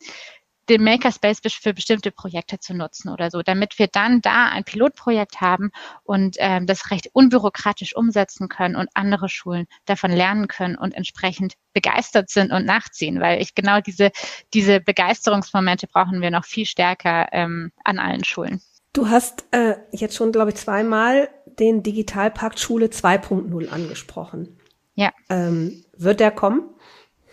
den 0.69 0.83
Makerspace 0.83 1.41
für 1.61 1.75
bestimmte 1.75 2.11
Projekte 2.11 2.59
zu 2.59 2.75
nutzen 2.75 3.09
oder 3.09 3.31
so, 3.31 3.43
damit 3.43 3.79
wir 3.79 3.87
dann 3.89 4.21
da 4.21 4.47
ein 4.49 4.65
Pilotprojekt 4.65 5.41
haben 5.41 5.71
und 6.05 6.37
ähm, 6.39 6.67
das 6.67 6.91
recht 6.91 7.09
unbürokratisch 7.13 7.95
umsetzen 7.97 8.49
können 8.49 8.77
und 8.77 8.89
andere 8.95 9.29
Schulen 9.29 9.67
davon 9.87 10.11
lernen 10.11 10.49
können 10.49 10.77
und 10.77 10.95
entsprechend 10.95 11.55
begeistert 11.73 12.31
sind 12.31 12.53
und 12.53 12.65
nachziehen, 12.65 13.21
weil 13.21 13.41
ich 13.41 13.55
genau 13.55 13.81
diese, 13.81 14.11
diese 14.55 14.81
Begeisterungsmomente 14.81 15.87
brauchen 15.87 16.21
wir 16.21 16.31
noch 16.31 16.45
viel 16.45 16.67
stärker 16.67 17.29
ähm, 17.33 17.73
an 17.85 17.99
allen 17.99 18.25
Schulen. 18.25 18.61
Du 18.93 19.09
hast 19.09 19.47
äh, 19.53 19.77
jetzt 19.93 20.17
schon, 20.17 20.33
glaube 20.33 20.51
ich, 20.51 20.57
zweimal 20.57 21.29
den 21.47 21.83
Digitalpakt 21.83 22.59
Schule 22.59 22.87
2.0 22.87 23.69
angesprochen. 23.69 24.59
Ja. 24.95 25.13
Ähm, 25.29 25.85
wird 25.97 26.21
der 26.21 26.33
kommen? 26.33 26.63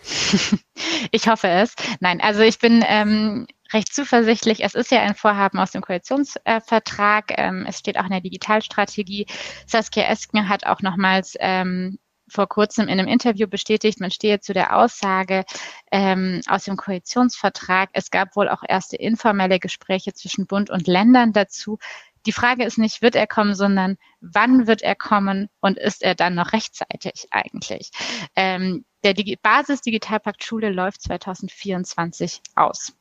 ich 1.10 1.28
hoffe 1.28 1.48
es. 1.48 1.74
Nein, 2.00 2.20
also 2.20 2.42
ich 2.42 2.58
bin 2.58 2.84
ähm, 2.86 3.46
recht 3.72 3.94
zuversichtlich. 3.94 4.62
Es 4.62 4.74
ist 4.74 4.90
ja 4.90 5.02
ein 5.02 5.14
Vorhaben 5.14 5.58
aus 5.58 5.72
dem 5.72 5.82
Koalitionsvertrag. 5.82 7.32
Ähm, 7.36 7.66
es 7.68 7.78
steht 7.78 7.98
auch 7.98 8.04
in 8.04 8.10
der 8.10 8.20
Digitalstrategie. 8.20 9.26
Saskia 9.66 10.04
Esken 10.04 10.48
hat 10.48 10.66
auch 10.66 10.80
nochmals 10.82 11.34
ähm, 11.40 11.98
vor 12.28 12.48
kurzem 12.48 12.88
in 12.88 12.98
einem 12.98 13.08
Interview 13.08 13.46
bestätigt, 13.46 14.00
man 14.00 14.10
stehe 14.10 14.40
zu 14.40 14.52
der 14.52 14.76
Aussage 14.76 15.44
ähm, 15.92 16.40
aus 16.48 16.64
dem 16.64 16.76
Koalitionsvertrag. 16.76 17.90
Es 17.92 18.10
gab 18.10 18.34
wohl 18.36 18.48
auch 18.48 18.62
erste 18.66 18.96
informelle 18.96 19.60
Gespräche 19.60 20.12
zwischen 20.12 20.46
Bund 20.46 20.70
und 20.70 20.86
Ländern 20.86 21.32
dazu. 21.32 21.78
Die 22.26 22.32
Frage 22.32 22.64
ist 22.64 22.78
nicht, 22.78 23.02
wird 23.02 23.14
er 23.14 23.26
kommen, 23.26 23.54
sondern 23.54 23.96
wann 24.20 24.66
wird 24.66 24.82
er 24.82 24.94
kommen 24.94 25.48
und 25.60 25.78
ist 25.78 26.02
er 26.02 26.14
dann 26.14 26.34
noch 26.34 26.52
rechtzeitig 26.52 27.28
eigentlich? 27.30 27.90
Ähm, 28.34 28.84
der 29.04 29.14
Digi 29.14 29.36
Basis 29.40 29.80
Digitalpakt 29.80 30.42
Schule 30.42 30.70
läuft 30.70 31.02
2024 31.02 32.40
aus. 32.56 32.96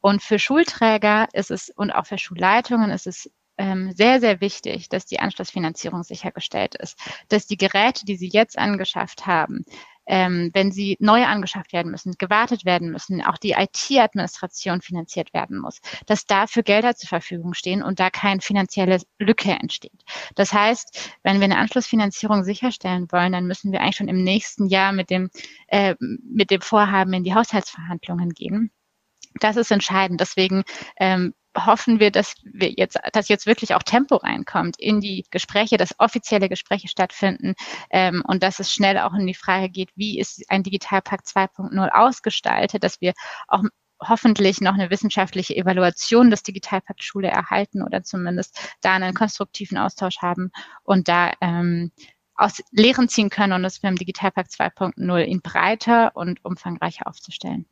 Und 0.00 0.22
für 0.22 0.38
Schulträger 0.38 1.28
ist 1.32 1.50
es 1.50 1.70
und 1.70 1.92
auch 1.92 2.06
für 2.06 2.18
Schulleitungen 2.18 2.90
ist 2.90 3.06
es 3.06 3.30
ähm, 3.58 3.92
sehr, 3.92 4.18
sehr 4.20 4.40
wichtig, 4.40 4.88
dass 4.88 5.04
die 5.04 5.20
Anschlussfinanzierung 5.20 6.02
sichergestellt 6.02 6.74
ist, 6.74 6.98
dass 7.28 7.46
die 7.46 7.58
Geräte, 7.58 8.04
die 8.04 8.16
sie 8.16 8.30
jetzt 8.32 8.58
angeschafft 8.58 9.26
haben, 9.26 9.64
ähm, 10.06 10.50
wenn 10.52 10.72
sie 10.72 10.96
neu 11.00 11.24
angeschafft 11.24 11.72
werden 11.72 11.90
müssen, 11.90 12.14
gewartet 12.18 12.64
werden 12.64 12.90
müssen, 12.90 13.22
auch 13.22 13.38
die 13.38 13.52
IT-Administration 13.52 14.80
finanziert 14.80 15.32
werden 15.32 15.58
muss, 15.58 15.80
dass 16.06 16.26
dafür 16.26 16.62
Gelder 16.62 16.94
zur 16.96 17.08
Verfügung 17.08 17.54
stehen 17.54 17.82
und 17.82 18.00
da 18.00 18.10
keine 18.10 18.40
finanzielle 18.40 19.00
Lücke 19.18 19.50
entsteht. 19.50 20.04
Das 20.34 20.52
heißt, 20.52 21.16
wenn 21.22 21.38
wir 21.38 21.44
eine 21.44 21.58
Anschlussfinanzierung 21.58 22.44
sicherstellen 22.44 23.10
wollen, 23.10 23.32
dann 23.32 23.46
müssen 23.46 23.72
wir 23.72 23.80
eigentlich 23.80 23.96
schon 23.96 24.08
im 24.08 24.22
nächsten 24.22 24.66
Jahr 24.66 24.92
mit 24.92 25.10
dem, 25.10 25.30
äh, 25.68 25.94
mit 26.00 26.50
dem 26.50 26.60
Vorhaben 26.60 27.12
in 27.12 27.24
die 27.24 27.34
Haushaltsverhandlungen 27.34 28.30
gehen. 28.30 28.70
Das 29.40 29.56
ist 29.56 29.70
entscheidend. 29.70 30.20
Deswegen 30.20 30.62
ähm, 30.98 31.34
hoffen 31.56 32.00
wir, 32.00 32.10
dass 32.10 32.34
wir 32.44 32.70
jetzt, 32.70 32.98
dass 33.12 33.28
jetzt 33.28 33.46
wirklich 33.46 33.74
auch 33.74 33.82
Tempo 33.82 34.16
reinkommt 34.16 34.78
in 34.78 35.00
die 35.00 35.24
Gespräche, 35.30 35.76
dass 35.76 35.98
offizielle 35.98 36.48
Gespräche 36.48 36.88
stattfinden 36.88 37.54
ähm, 37.90 38.22
und 38.26 38.42
dass 38.42 38.58
es 38.58 38.72
schnell 38.72 38.98
auch 38.98 39.14
in 39.14 39.26
die 39.26 39.34
Frage 39.34 39.68
geht, 39.68 39.90
wie 39.94 40.18
ist 40.18 40.44
ein 40.48 40.62
Digitalpakt 40.62 41.26
2.0 41.26 41.88
ausgestaltet, 41.90 42.82
dass 42.82 43.00
wir 43.00 43.12
auch 43.48 43.62
hoffentlich 44.08 44.60
noch 44.60 44.74
eine 44.74 44.90
wissenschaftliche 44.90 45.56
Evaluation 45.56 46.30
des 46.30 46.42
Digitalpakt 46.42 47.02
Schule 47.02 47.28
erhalten 47.28 47.82
oder 47.82 48.02
zumindest 48.02 48.58
da 48.80 48.94
einen 48.94 49.14
konstruktiven 49.14 49.78
Austausch 49.78 50.18
haben 50.18 50.50
und 50.82 51.08
da 51.08 51.32
ähm, 51.40 51.92
aus 52.34 52.62
Lehren 52.72 53.08
ziehen 53.08 53.30
können 53.30 53.52
und 53.52 53.64
es 53.64 53.80
beim 53.80 53.96
Digitalpakt 53.96 54.50
2.0 54.50 55.24
ihn 55.24 55.42
breiter 55.42 56.16
und 56.16 56.44
umfangreicher 56.44 57.06
aufzustellen. 57.06 57.66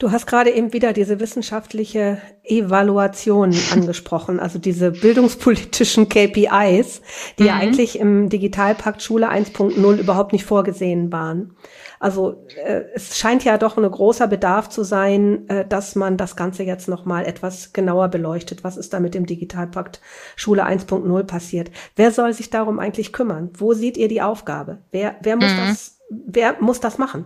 Du 0.00 0.12
hast 0.12 0.26
gerade 0.26 0.50
eben 0.50 0.72
wieder 0.72 0.92
diese 0.92 1.18
wissenschaftliche 1.18 2.22
Evaluation 2.44 3.52
angesprochen, 3.72 4.38
also 4.38 4.60
diese 4.60 4.92
bildungspolitischen 4.92 6.08
KPIs, 6.08 7.02
die 7.36 7.42
mhm. 7.42 7.48
ja 7.48 7.56
eigentlich 7.56 7.98
im 7.98 8.28
Digitalpakt 8.28 9.02
Schule 9.02 9.28
1.0 9.28 9.96
überhaupt 9.96 10.32
nicht 10.32 10.44
vorgesehen 10.44 11.10
waren. 11.10 11.56
Also 11.98 12.46
äh, 12.64 12.82
es 12.94 13.18
scheint 13.18 13.42
ja 13.42 13.58
doch 13.58 13.76
ein 13.76 13.90
großer 13.90 14.28
Bedarf 14.28 14.68
zu 14.68 14.84
sein, 14.84 15.48
äh, 15.48 15.66
dass 15.66 15.96
man 15.96 16.16
das 16.16 16.36
Ganze 16.36 16.62
jetzt 16.62 16.86
noch 16.86 17.04
mal 17.04 17.26
etwas 17.26 17.72
genauer 17.72 18.06
beleuchtet. 18.06 18.62
Was 18.62 18.76
ist 18.76 18.92
da 18.92 19.00
mit 19.00 19.14
dem 19.14 19.26
Digitalpakt 19.26 20.00
Schule 20.36 20.64
1.0 20.64 21.24
passiert? 21.24 21.72
Wer 21.96 22.12
soll 22.12 22.32
sich 22.34 22.50
darum 22.50 22.78
eigentlich 22.78 23.12
kümmern? 23.12 23.50
Wo 23.54 23.74
seht 23.74 23.96
ihr 23.96 24.06
die 24.06 24.22
Aufgabe? 24.22 24.78
Wer, 24.92 25.16
wer 25.22 25.34
muss 25.34 25.52
mhm. 25.52 25.56
das, 25.56 25.98
wer 26.08 26.56
muss 26.60 26.78
das 26.78 26.98
machen? 26.98 27.24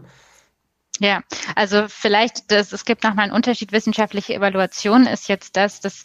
Ja, 1.03 1.21
also 1.57 1.87
vielleicht, 1.89 2.53
das, 2.53 2.73
es 2.73 2.85
gibt 2.85 3.03
nochmal 3.03 3.25
einen 3.25 3.33
Unterschied. 3.33 3.73
Wissenschaftliche 3.73 4.35
Evaluation 4.35 5.05
ist 5.09 5.29
jetzt 5.29 5.57
das, 5.57 5.81
dass 5.81 6.05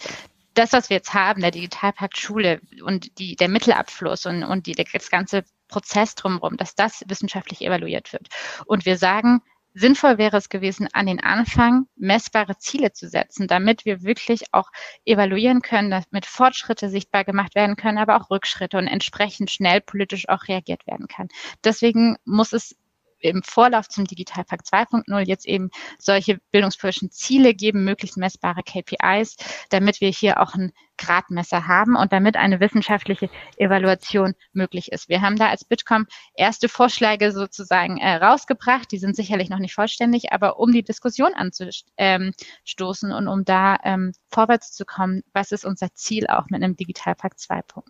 das, 0.56 0.74
was 0.74 0.90
wir 0.90 0.98
jetzt 0.98 1.14
haben, 1.14 1.42
der 1.42 1.52
Digitalpakt 1.52 2.18
Schule 2.18 2.62
und 2.84 3.20
die, 3.20 3.36
der 3.36 3.48
Mittelabfluss 3.48 4.26
und, 4.26 4.44
und 4.44 4.66
die, 4.66 4.74
das 4.74 5.12
ganze 5.12 5.44
Prozess 5.68 6.16
drumherum, 6.16 6.58
dass 6.58 6.74
das 6.74 7.04
wissenschaftlich 7.06 7.62
evaluiert 7.62 8.12
wird. 8.12 8.30
Und 8.66 8.88
wir 8.88 8.98
sagen, 8.98 9.42
sinnvoll 9.76 10.18
wäre 10.18 10.38
es 10.38 10.50
gewesen, 10.50 10.88
an 10.94 11.06
den 11.06 11.24
Anfang 11.24 11.86
messbare 11.96 12.58
Ziele 12.58 12.92
zu 12.92 13.08
setzen, 13.08 13.48
damit 13.48 13.86
wir 13.86 14.02
wirklich 14.02 14.52
auch 14.52 14.72
evaluieren 15.06 15.62
können, 15.62 15.92
damit 15.92 16.26
Fortschritte 16.26 16.90
sichtbar 16.90 17.24
gemacht 17.24 17.54
werden 17.54 17.76
können, 17.76 18.00
aber 18.00 18.16
auch 18.20 18.32
Rückschritte 18.32 18.80
und 18.80 18.88
entsprechend 18.88 19.52
schnell 19.52 19.80
politisch 19.80 20.28
auch 20.28 20.48
reagiert 20.48 20.88
werden 20.88 21.08
kann. 21.08 21.28
Deswegen 21.64 22.18
muss 22.26 22.52
es 22.52 22.76
im 23.20 23.44
Vorlauf 23.44 23.88
zum 23.90 24.06
Digitalpakt 24.06 24.68
2.0 24.68 25.20
jetzt 25.28 25.48
eben 25.48 25.70
solche 26.00 26.40
bildungspolitischen 26.52 27.12
Ziele 27.12 27.54
geben, 27.54 27.84
möglichst 27.84 28.18
messbare 28.18 28.62
KPIs, 28.64 29.38
damit 29.70 30.02
wir 30.02 30.10
hier 30.10 30.42
auch 30.42 30.54
ein 30.54 30.72
Gradmesser 30.98 31.68
haben 31.68 31.96
und 31.96 32.12
damit 32.12 32.36
eine 32.36 32.60
wissenschaftliche 32.60 33.30
Evaluation 33.58 34.34
möglich 34.52 34.92
ist. 34.92 35.10
Wir 35.10 35.22
haben 35.22 35.36
da 35.36 35.48
als 35.50 35.64
Bitkom 35.64 36.08
erste 36.34 36.70
Vorschläge 36.70 37.32
sozusagen 37.32 37.98
äh, 37.98 38.16
rausgebracht. 38.16 38.92
Die 38.92 38.98
sind 38.98 39.16
sicherlich 39.16 39.50
noch 39.50 39.60
nicht 39.60 39.74
vollständig, 39.74 40.34
aber 40.34 40.60
um 40.60 40.72
die 40.72 40.84
Diskussion 40.84 41.34
anzustoßen 41.34 41.92
ähm, 41.98 43.16
und 43.16 43.28
um 43.28 43.46
da 43.46 43.78
ähm, 43.84 44.12
vorwärts 44.32 44.72
zu 44.74 44.86
kommen, 44.86 45.24
was 45.34 45.52
ist 45.52 45.66
unser 45.66 45.94
Ziel 45.94 46.28
auch 46.28 46.46
mit 46.50 46.64
einem 46.64 46.76
Digitalpakt 46.76 47.40
2.0? 47.40 47.84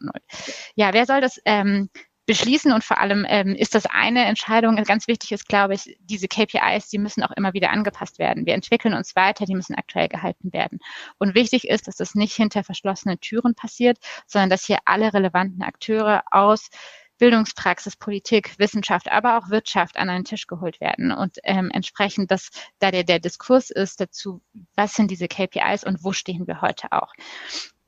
Ja, 0.75 0.93
wer 0.93 1.05
soll 1.05 1.21
das 1.21 1.39
ähm, 1.45 1.89
beschließen 2.27 2.73
und 2.73 2.83
vor 2.83 2.99
allem 2.99 3.25
ähm, 3.27 3.55
ist 3.55 3.73
das 3.73 3.85
eine 3.85 4.25
Entscheidung, 4.25 4.75
ganz 4.83 5.07
wichtig 5.07 5.31
ist, 5.31 5.47
glaube 5.47 5.73
ich, 5.73 5.97
diese 6.01 6.27
KPIs, 6.27 6.89
die 6.89 6.99
müssen 6.99 7.23
auch 7.23 7.31
immer 7.31 7.53
wieder 7.53 7.71
angepasst 7.71 8.19
werden. 8.19 8.45
Wir 8.45 8.53
entwickeln 8.53 8.93
uns 8.93 9.15
weiter, 9.15 9.45
die 9.45 9.55
müssen 9.55 9.75
aktuell 9.75 10.09
gehalten 10.09 10.51
werden. 10.53 10.79
Und 11.17 11.35
wichtig 11.35 11.67
ist, 11.67 11.87
dass 11.87 11.95
das 11.95 12.15
nicht 12.15 12.35
hinter 12.35 12.63
verschlossenen 12.63 13.19
Türen 13.21 13.55
passiert, 13.55 13.97
sondern 14.27 14.49
dass 14.49 14.65
hier 14.65 14.79
alle 14.85 15.13
relevanten 15.13 15.63
Akteure 15.63 16.23
aus 16.29 16.69
Bildungspraxis, 17.17 17.95
Politik, 17.95 18.59
Wissenschaft, 18.59 19.09
aber 19.09 19.37
auch 19.37 19.49
Wirtschaft 19.49 19.97
an 19.97 20.09
einen 20.09 20.25
Tisch 20.25 20.47
geholt 20.47 20.81
werden 20.81 21.11
und 21.11 21.37
ähm, 21.43 21.71
entsprechend, 21.73 22.29
dass 22.29 22.49
da 22.79 22.91
der, 22.91 23.05
der 23.05 23.19
Diskurs 23.19 23.69
ist 23.69 24.01
dazu, 24.01 24.41
was 24.75 24.93
sind 24.93 25.09
diese 25.09 25.27
KPIs 25.27 25.83
und 25.83 26.03
wo 26.03 26.11
stehen 26.11 26.45
wir 26.45 26.61
heute 26.61 26.91
auch. 26.91 27.13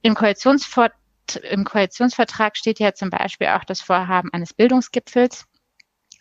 Im 0.01 0.15
Koalitionsvor 0.15 0.91
im 1.37 1.63
Koalitionsvertrag 1.63 2.57
steht 2.57 2.79
ja 2.79 2.93
zum 2.93 3.09
Beispiel 3.09 3.47
auch 3.47 3.63
das 3.63 3.81
Vorhaben 3.81 4.29
eines 4.33 4.53
Bildungsgipfels. 4.53 5.45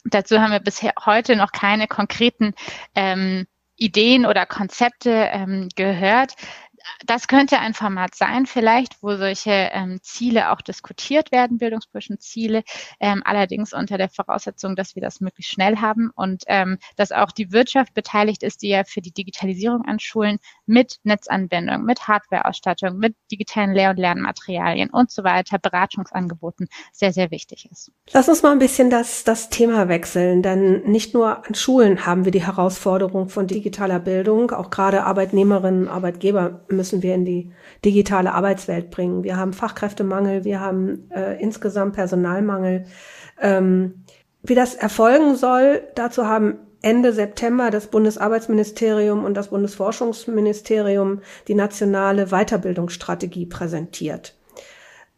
Dazu 0.05 0.41
haben 0.41 0.53
wir 0.53 0.61
bisher 0.61 0.93
heute 1.05 1.37
noch 1.37 1.53
keine 1.53 1.87
konkreten 1.87 2.55
ähm, 2.95 3.47
Ideen 3.77 4.27
oder 4.27 4.47
Konzepte 4.47 5.11
ähm, 5.11 5.69
gehört 5.77 6.35
das 7.07 7.29
könnte 7.29 7.59
ein 7.59 7.75
Format 7.75 8.15
sein, 8.15 8.47
vielleicht, 8.47 9.03
wo 9.03 9.17
solche 9.17 9.51
ähm, 9.51 10.01
Ziele 10.03 10.51
auch 10.51 10.61
diskutiert 10.61 11.33
werden, 11.33 11.59
bildungspolitischen 11.59 12.19
Ziele, 12.19 12.63
ähm, 13.01 13.23
allerdings 13.25 13.73
unter 13.73 13.99
der 13.99 14.09
Voraussetzung, 14.09 14.77
dass 14.77 14.95
wir 14.95 15.03
das 15.03 15.21
möglichst 15.21 15.53
schnell 15.53 15.79
haben 15.79 16.11
und 16.15 16.45
ähm, 16.47 16.79
dass 16.97 17.13
auch 17.13 17.33
die 17.33 17.53
Wirtschaft 17.53 17.95
beteiligt 17.95 18.43
ist, 18.43 18.63
die 18.63 18.69
ja 18.69 18.85
für 18.85 19.01
die 19.01 19.13
Digitalisierung 19.13 19.85
an 19.85 19.99
Schulen 19.99 20.39
mit 20.69 20.99
Netzanbindung, 21.03 21.85
mit 21.85 22.07
Hardwareausstattung, 22.07 22.99
mit 22.99 23.17
digitalen 23.31 23.73
Lehr- 23.73 23.91
und 23.91 23.99
Lernmaterialien 23.99 24.91
und 24.91 25.11
so 25.11 25.25
weiter, 25.25 25.59
Beratungsangeboten 25.59 26.69
sehr, 26.93 27.13
sehr 27.13 27.31
wichtig 27.31 27.69
ist. 27.71 27.91
Lass 28.13 28.29
uns 28.29 28.43
mal 28.43 28.53
ein 28.53 28.59
bisschen 28.59 28.91
das, 28.91 29.25
das 29.25 29.49
Thema 29.49 29.89
wechseln, 29.89 30.43
denn 30.43 30.83
nicht 30.83 31.15
nur 31.15 31.47
an 31.47 31.55
Schulen 31.55 32.07
haben 32.07 32.25
wir 32.25 32.33
die 32.33 32.47
Herausforderung 32.47 33.29
von 33.29 33.47
digitaler 33.47 33.99
Bildung, 33.99 34.51
auch 34.51 34.71
gerade 34.71 35.05
Arbeitnehmerinnen, 35.05 35.89
Arbeitgeber 35.89 36.65
müssen 36.69 37.03
wir 37.03 37.15
in 37.15 37.25
die 37.25 37.53
digitale 37.85 38.35
Arbeitswelt 38.35 38.91
bringen. 38.91 39.25
Wir 39.25 39.37
haben 39.37 39.53
Fachkräftemangel, 39.53 40.45
wir 40.45 40.61
haben 40.61 41.11
äh, 41.11 41.41
insgesamt 41.41 41.95
Personalmangel. 41.95 42.85
Ähm, 43.41 44.05
wie 44.43 44.55
das 44.55 44.75
erfolgen 44.75 45.35
soll, 45.37 45.83
dazu 45.95 46.27
haben 46.27 46.59
Ende 46.81 47.13
September 47.13 47.71
das 47.71 47.89
Bundesarbeitsministerium 47.89 49.25
und 49.25 49.35
das 49.35 49.49
Bundesforschungsministerium 49.49 51.23
die 51.49 51.55
nationale 51.55 52.27
Weiterbildungsstrategie 52.27 53.47
präsentiert, 53.47 54.37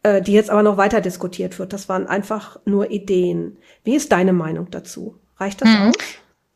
äh, 0.03 0.21
die 0.21 0.33
jetzt 0.33 0.49
aber 0.49 0.63
noch 0.63 0.77
weiter 0.77 1.01
diskutiert 1.01 1.59
wird. 1.59 1.73
Das 1.73 1.87
waren 1.87 2.07
einfach 2.07 2.59
nur 2.65 2.89
Ideen. 2.89 3.57
Wie 3.83 3.95
ist 3.95 4.11
deine 4.11 4.33
Meinung 4.33 4.71
dazu? 4.71 5.15
Reicht 5.37 5.61
das 5.61 5.69
hm. 5.69 5.89
aus? 5.89 5.95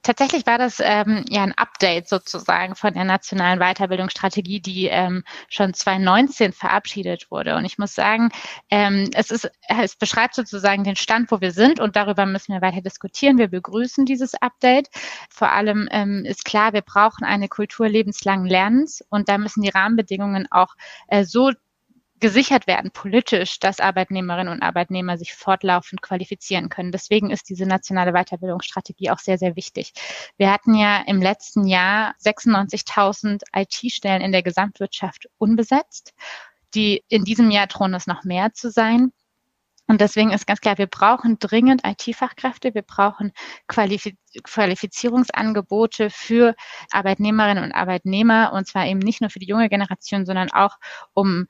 Tatsächlich 0.06 0.46
war 0.46 0.60
das 0.60 0.80
ähm, 0.84 1.26
ja 1.30 1.41
ein 1.41 1.58
Update 1.58 2.08
sozusagen 2.08 2.76
von 2.76 2.94
der 2.94 3.06
nationalen 3.06 3.58
Weiterbildungsstrategie, 3.58 4.60
die 4.60 4.86
ähm, 4.86 5.24
schon 5.50 5.74
2019 5.74 6.54
verabschiedet 6.54 7.32
wurde. 7.32 7.56
Und 7.56 7.65
ich 7.65 7.80
muss 7.80 7.96
sagen, 7.96 8.30
ähm, 8.70 9.10
es 9.15 9.32
ist, 9.32 9.50
es 9.68 9.96
beschreibt 9.96 10.36
sozusagen 10.36 10.84
den 10.84 10.96
Stand, 10.96 11.32
wo 11.32 11.41
wir 11.41 11.52
sind 11.52 11.80
und 11.80 11.96
darüber 11.96 12.28
müssen 12.28 12.54
wir 12.54 12.62
weiter 12.62 12.82
diskutieren. 12.82 13.39
Wir 13.39 13.48
begrüßen 13.48 14.06
dieses 14.06 14.36
Update. 14.36 14.89
Vor 15.32 15.52
allem 15.52 15.89
ähm, 15.89 16.24
ist 16.24 16.46
klar, 16.46 16.74
wir 16.74 16.84
brauchen 16.84 17.24
eine 17.24 17.48
Kultur 17.48 17.89
lebenslangen 17.89 18.46
Lernens 18.46 19.04
und 19.10 19.28
da 19.28 19.39
müssen 19.39 19.63
die 19.63 19.70
Rahmenbedingungen 19.70 20.48
auch 20.52 20.76
äh, 21.08 21.24
so 21.24 21.52
gesichert 22.19 22.65
werden 22.67 22.91
politisch, 22.91 23.60
dass 23.60 23.80
Arbeitnehmerinnen 23.80 24.54
und 24.54 24.62
Arbeitnehmer 24.62 25.17
sich 25.17 25.34
fortlaufend 25.34 26.01
qualifizieren 26.01 26.69
können. 26.69 26.91
Deswegen 26.91 27.30
ist 27.30 27.49
diese 27.49 27.65
nationale 27.65 28.13
Weiterbildungsstrategie 28.13 29.12
auch 29.12 29.19
sehr, 29.19 29.38
sehr 29.38 29.56
wichtig. 29.56 29.93
Wir 30.38 30.51
hatten 30.51 30.75
ja 30.75 31.04
im 31.06 31.21
letzten 31.21 31.67
Jahr 31.67 32.15
96.000 32.23 33.41
IT-Stellen 33.54 34.21
in 34.21 34.32
der 34.32 34.43
Gesamtwirtschaft 34.43 35.28
unbesetzt. 35.38 36.13
Die 36.73 37.04
in 37.10 37.23
diesem 37.23 37.51
Jahr 37.51 37.67
drohen 37.67 37.93
es 37.93 38.08
noch 38.08 38.23
mehr 38.23 38.54
zu 38.54 38.69
sein. 38.69 39.12
Und 39.88 40.01
deswegen 40.01 40.32
ist 40.32 40.47
ganz 40.47 40.62
klar, 40.62 40.78
wir 40.78 40.88
brauchen 40.88 41.38
dringend 41.38 41.82
IT-Fachkräfte, 41.86 42.73
wir 42.73 42.82
brauchen 42.82 43.34
Qualifiz 43.67 44.15
Qualifizierungsangebote 44.43 46.10
für 46.10 46.56
Arbeitnehmerinnen 46.91 47.63
und 47.63 47.71
Arbeitnehmer, 47.71 48.51
und 48.51 48.67
zwar 48.67 48.86
eben 48.86 48.99
nicht 48.99 49.21
nur 49.21 49.30
für 49.30 49.39
die 49.39 49.45
junge 49.45 49.69
Generation, 49.69 50.25
sondern 50.25 50.51
auch 50.51 50.75
um 51.13 51.47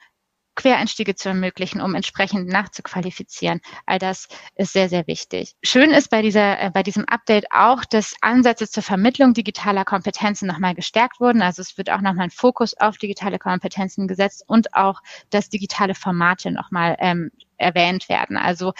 Quereinstiege 0.55 1.15
zu 1.15 1.29
ermöglichen, 1.29 1.81
um 1.81 1.95
entsprechend 1.95 2.47
nachzuqualifizieren. 2.47 3.61
All 3.85 3.99
das 3.99 4.27
ist 4.55 4.73
sehr, 4.73 4.89
sehr 4.89 5.07
wichtig. 5.07 5.53
Schön 5.63 5.91
ist 5.91 6.09
bei 6.09 6.21
dieser, 6.21 6.59
äh, 6.59 6.71
bei 6.71 6.83
diesem 6.83 7.05
Update 7.05 7.45
auch, 7.51 7.85
dass 7.85 8.15
Ansätze 8.21 8.69
zur 8.69 8.83
Vermittlung 8.83 9.33
digitaler 9.33 9.85
Kompetenzen 9.85 10.47
nochmal 10.47 10.75
gestärkt 10.75 11.19
wurden. 11.19 11.41
Also 11.41 11.61
es 11.61 11.77
wird 11.77 11.89
auch 11.89 12.01
nochmal 12.01 12.25
ein 12.25 12.31
Fokus 12.31 12.75
auf 12.77 12.97
digitale 12.97 13.39
Kompetenzen 13.39 14.07
gesetzt 14.07 14.43
und 14.47 14.73
auch, 14.73 15.01
dass 15.29 15.49
digitale 15.49 15.95
Formate 15.95 16.51
nochmal 16.51 16.95
ähm, 16.99 17.31
erwähnt 17.57 18.09
werden. 18.09 18.37
Also 18.37 18.73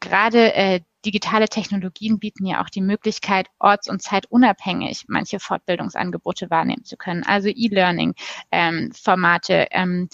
gerade 0.00 0.54
äh, 0.54 0.80
digitale 1.04 1.48
Technologien 1.48 2.18
bieten 2.18 2.46
ja 2.46 2.62
auch 2.62 2.68
die 2.68 2.80
Möglichkeit, 2.80 3.48
orts- 3.58 3.88
und 3.88 4.02
zeitunabhängig 4.02 5.04
manche 5.08 5.40
Fortbildungsangebote 5.40 6.50
wahrnehmen 6.50 6.84
zu 6.84 6.96
können. 6.96 7.24
Also 7.24 7.48
E-Learning-Formate, 7.48 9.68
ähm, 9.70 10.02
ähm, 10.02 10.08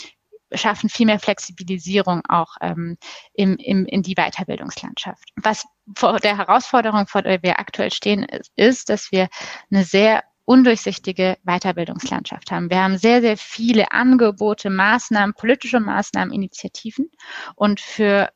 schaffen 0.53 0.89
viel 0.89 1.07
mehr 1.07 1.19
Flexibilisierung 1.19 2.23
auch 2.29 2.57
ähm, 2.61 2.97
im, 3.35 3.57
im, 3.57 3.87
in 3.87 4.03
die 4.03 4.15
Weiterbildungslandschaft. 4.15 5.25
Was 5.37 5.65
vor 5.97 6.19
der 6.21 6.37
Herausforderung, 6.37 7.07
vor 7.07 7.23
der 7.23 7.43
wir 7.43 7.59
aktuell 7.59 7.91
stehen, 7.91 8.25
ist, 8.25 8.53
ist, 8.57 8.89
dass 8.89 9.13
wir 9.13 9.29
eine 9.71 9.85
sehr 9.85 10.25
undurchsichtige 10.45 11.37
Weiterbildungslandschaft 11.45 12.51
haben. 12.51 12.71
Wir 12.71 12.83
haben 12.83 12.97
sehr, 12.97 13.21
sehr 13.21 13.37
viele 13.37 13.93
Angebote, 13.93 14.71
Maßnahmen, 14.71 15.35
politische 15.35 15.79
Maßnahmen, 15.79 16.33
Initiativen. 16.33 17.11
Und 17.55 17.81
für 17.81 18.31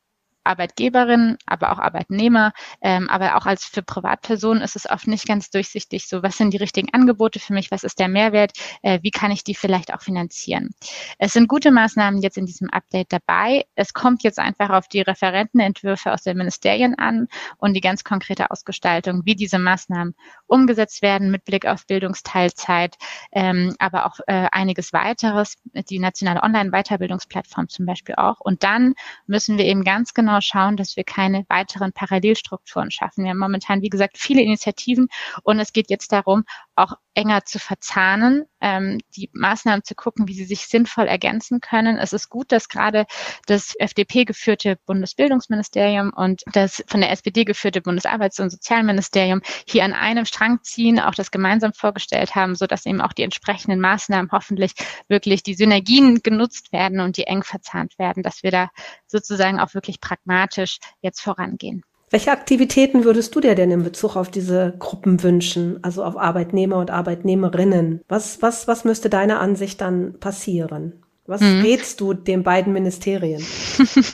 Arbeitgeberinnen, 0.45 1.39
aber 1.47 1.73
auch 1.73 1.79
Arbeitnehmer, 1.79 2.53
ähm, 2.81 3.09
aber 3.09 3.37
auch 3.37 3.47
als 3.47 3.65
für 3.65 3.83
Privatpersonen 3.83 4.63
ist 4.63 4.77
es 4.77 4.89
oft 4.89 5.07
nicht 5.07 5.27
ganz 5.27 5.51
durchsichtig, 5.51 6.09
so 6.09 6.23
was 6.23 6.37
sind 6.37 6.53
die 6.53 6.59
richtigen 6.59 6.93
Angebote 6.93 7.41
für 7.41 7.53
mich, 7.53 7.71
was 7.71 7.85
ist 7.85 7.99
der 7.99 8.09
Mehrwert, 8.09 8.53
äh, 8.83 8.99
wie 9.03 9.11
kann 9.11 9.31
ich 9.31 9.45
die 9.45 9.55
vielleicht 9.55 9.93
auch 9.95 10.03
finanzieren. 10.03 10.71
Es 11.19 11.33
sind 11.33 11.49
gute 11.49 11.71
Maßnahmen 11.71 12.21
jetzt 12.21 12.39
in 12.39 12.47
diesem 12.47 12.71
Update 12.71 13.13
dabei. 13.13 13.65
Es 13.75 13.93
kommt 13.93 14.23
jetzt 14.23 14.39
einfach 14.39 14.71
auf 14.71 14.89
die 14.89 15.01
Referentenentwürfe 15.01 16.13
aus 16.13 16.23
den 16.23 16.37
Ministerien 16.37 16.95
an 16.99 17.29
und 17.59 17.75
die 17.75 17.81
ganz 17.81 18.05
konkrete 18.05 18.51
Ausgestaltung, 18.51 19.23
wie 19.25 19.35
diese 19.35 19.59
Maßnahmen 19.59 20.15
umgesetzt 20.53 21.01
werden 21.01 21.31
mit 21.31 21.45
Blick 21.45 21.67
auf 21.67 21.87
Bildungsteilzeit, 21.87 22.97
ähm, 23.33 23.75
aber 23.79 24.07
auch 24.07 24.21
äh, 24.27 24.49
einiges 24.53 24.93
weiteres, 24.93 25.57
die 25.89 25.99
nationale 25.99 26.43
Online-Weiterbildungsplattform 26.43 27.69
zum 27.69 27.87
Beispiel 27.87 28.17
auch. 28.17 28.39
Und 28.39 28.63
dann 28.63 28.95
müssen 29.27 29.57
wir 29.57 29.65
eben 29.65 29.83
ganz 29.83 30.13
genau 30.13 30.41
schauen, 30.43 30.77
dass 30.77 30.97
wir 30.97 31.05
keine 31.05 31.47
weiteren 31.49 31.93
Parallelstrukturen 31.93 32.91
schaffen. 32.91 33.25
Wir 33.25 33.31
haben 33.31 33.39
momentan, 33.39 33.81
wie 33.81 33.89
gesagt, 33.89 34.19
viele 34.19 34.43
Initiativen 34.43 35.09
und 35.43 35.59
es 35.59 35.73
geht 35.73 35.89
jetzt 35.89 36.13
darum, 36.13 36.45
auch 36.77 36.95
enger 37.15 37.45
zu 37.45 37.59
verzahnen, 37.59 38.45
ähm, 38.61 38.99
die 39.17 39.31
Maßnahmen 39.33 39.85
zu 39.85 39.95
gucken, 39.95 40.29
wie 40.29 40.35
sie 40.35 40.45
sich 40.45 40.67
sinnvoll 40.67 41.07
ergänzen 41.07 41.61
können. 41.61 41.99
Es 41.99 42.13
ist 42.13 42.29
gut, 42.29 42.53
dass 42.53 42.69
gerade 42.69 43.07
das 43.47 43.75
FDP 43.79 44.25
geführte 44.25 44.79
Bundesbildungsministerium 44.87 46.13
und 46.15 46.43
das 46.53 46.83
von 46.87 47.01
der 47.01 47.11
SPD 47.11 47.45
geführte 47.45 47.81
Bundesarbeits- 47.81 48.41
und 48.41 48.51
Sozialministerium 48.51 49.43
hier 49.67 49.85
an 49.85 49.93
einem 49.93 50.25
Strang 50.25 50.42
ziehen, 50.63 51.01
auch 51.01 51.15
das 51.15 51.31
gemeinsam 51.31 51.73
vorgestellt 51.73 52.35
haben, 52.35 52.55
so 52.55 52.67
dass 52.67 52.87
eben 52.87 53.01
auch 53.01 53.13
die 53.13 53.23
entsprechenden 53.23 53.81
Maßnahmen 53.81 54.31
hoffentlich 54.33 54.73
wirklich 55.09 55.43
die 55.43 55.55
Synergien 55.55 56.23
genutzt 56.23 56.73
werden 56.73 57.01
und 57.01 57.17
die 57.17 57.25
eng 57.25 57.43
verzahnt 57.43 57.99
werden, 57.99 58.23
dass 58.23 58.43
wir 58.43 58.51
da 58.51 58.69
sozusagen 59.07 59.61
auch 59.61 59.75
wirklich 59.75 60.01
pragmatisch 60.01 60.79
jetzt 61.01 61.21
vorangehen. 61.21 61.83
Welche 62.11 62.31
Aktivitäten 62.31 63.05
würdest 63.05 63.35
du 63.35 63.41
dir 63.41 63.55
denn 63.55 63.71
in 63.71 63.85
Bezug 63.85 64.17
auf 64.17 64.31
diese 64.31 64.75
Gruppen 64.79 65.23
wünschen, 65.23 65.83
also 65.83 66.05
auf 66.05 66.19
Arbeitnehmer 66.19 66.77
und 66.77 66.91
Arbeitnehmerinnen? 66.91 68.03
Was, 68.07 68.43
was, 68.43 68.69
was 68.69 68.85
müsste 68.85 69.09
deiner 69.09 69.41
Ansicht 69.41 69.81
dann 69.81 70.21
passieren? 70.21 71.03
Was 71.33 71.41
hm. 71.41 71.63
rätst 71.63 71.99
du 72.03 72.13
den 72.13 72.43
beiden 72.43 72.75
Ministerien? 72.75 73.43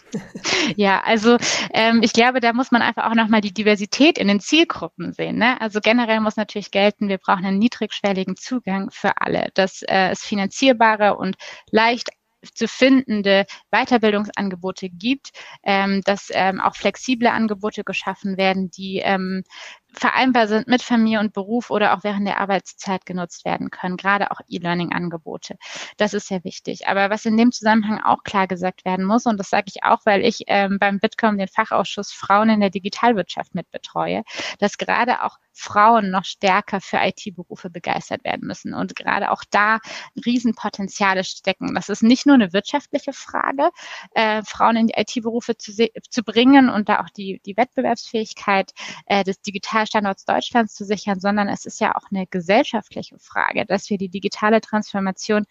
ja, 0.76 1.00
also 1.00 1.36
ähm, 1.74 2.00
ich 2.04 2.12
glaube, 2.12 2.38
da 2.38 2.52
muss 2.52 2.70
man 2.70 2.80
einfach 2.80 3.10
auch 3.10 3.14
nochmal 3.16 3.40
die 3.40 3.52
Diversität 3.52 4.18
in 4.18 4.28
den 4.28 4.38
Zielgruppen 4.38 5.12
sehen. 5.12 5.36
Ne? 5.36 5.60
Also 5.60 5.80
generell 5.80 6.20
muss 6.20 6.36
natürlich 6.36 6.70
gelten, 6.70 7.08
wir 7.08 7.18
brauchen 7.18 7.44
einen 7.44 7.58
niedrigschwelligen 7.58 8.36
Zugang 8.36 8.90
für 8.92 9.20
alle, 9.20 9.50
dass 9.54 9.82
äh, 9.82 10.10
es 10.10 10.20
finanzierbare 10.20 11.16
und 11.16 11.34
leicht 11.72 12.10
zu 12.54 12.68
findende 12.68 13.46
Weiterbildungsangebote 13.72 14.88
gibt, 14.88 15.30
ähm, 15.64 16.02
dass 16.04 16.28
ähm, 16.30 16.60
auch 16.60 16.76
flexible 16.76 17.26
Angebote 17.26 17.82
geschaffen 17.82 18.36
werden, 18.36 18.70
die 18.70 19.00
ähm, 19.02 19.42
vereinbar 19.92 20.46
sind 20.48 20.68
mit 20.68 20.82
Familie 20.82 21.20
und 21.20 21.32
Beruf 21.32 21.70
oder 21.70 21.96
auch 21.96 22.04
während 22.04 22.26
der 22.26 22.38
Arbeitszeit 22.38 23.06
genutzt 23.06 23.44
werden 23.44 23.70
können, 23.70 23.96
gerade 23.96 24.30
auch 24.30 24.40
E-Learning-Angebote. 24.48 25.56
Das 25.96 26.14
ist 26.14 26.28
sehr 26.28 26.44
wichtig. 26.44 26.86
Aber 26.88 27.10
was 27.10 27.24
in 27.24 27.36
dem 27.36 27.52
Zusammenhang 27.52 28.00
auch 28.02 28.22
klar 28.22 28.46
gesagt 28.46 28.84
werden 28.84 29.04
muss, 29.04 29.26
und 29.26 29.38
das 29.38 29.50
sage 29.50 29.66
ich 29.68 29.84
auch, 29.84 30.00
weil 30.04 30.24
ich 30.24 30.44
ähm, 30.46 30.78
beim 30.78 31.00
Bitkom 31.00 31.38
den 31.38 31.48
Fachausschuss 31.48 32.12
Frauen 32.12 32.50
in 32.50 32.60
der 32.60 32.70
Digitalwirtschaft 32.70 33.54
mitbetreue, 33.54 34.22
dass 34.58 34.78
gerade 34.78 35.22
auch 35.22 35.38
Frauen 35.52 36.10
noch 36.10 36.24
stärker 36.24 36.80
für 36.80 36.98
IT-Berufe 36.98 37.68
begeistert 37.68 38.24
werden 38.24 38.46
müssen 38.46 38.74
und 38.74 38.94
gerade 38.94 39.30
auch 39.32 39.42
da 39.50 39.80
Riesenpotenziale 40.24 41.24
stecken. 41.24 41.74
Das 41.74 41.88
ist 41.88 42.02
nicht 42.02 42.26
nur 42.26 42.36
eine 42.36 42.52
wirtschaftliche 42.52 43.12
Frage, 43.12 43.70
äh, 44.12 44.42
Frauen 44.44 44.76
in 44.76 44.86
die 44.86 44.94
IT-Berufe 44.96 45.56
zu, 45.56 45.72
zu 46.08 46.22
bringen 46.22 46.68
und 46.68 46.88
da 46.88 47.00
auch 47.00 47.10
die, 47.10 47.40
die 47.44 47.56
Wettbewerbsfähigkeit 47.56 48.72
äh, 49.06 49.24
des 49.24 49.40
Digitalstandorts 49.78 50.24
Deutschlands 50.24 50.74
zu 50.74 50.84
sichern, 50.84 51.20
sondern 51.20 51.48
es 51.48 51.64
ist 51.64 51.80
ja 51.80 51.94
auch 51.94 52.10
eine 52.10 52.26
gesellschaftliche 52.26 53.18
Frage, 53.18 53.64
dass 53.64 53.90
wir 53.90 53.98
die 53.98 54.08
digitale 54.08 54.60
Transformation 54.60 55.44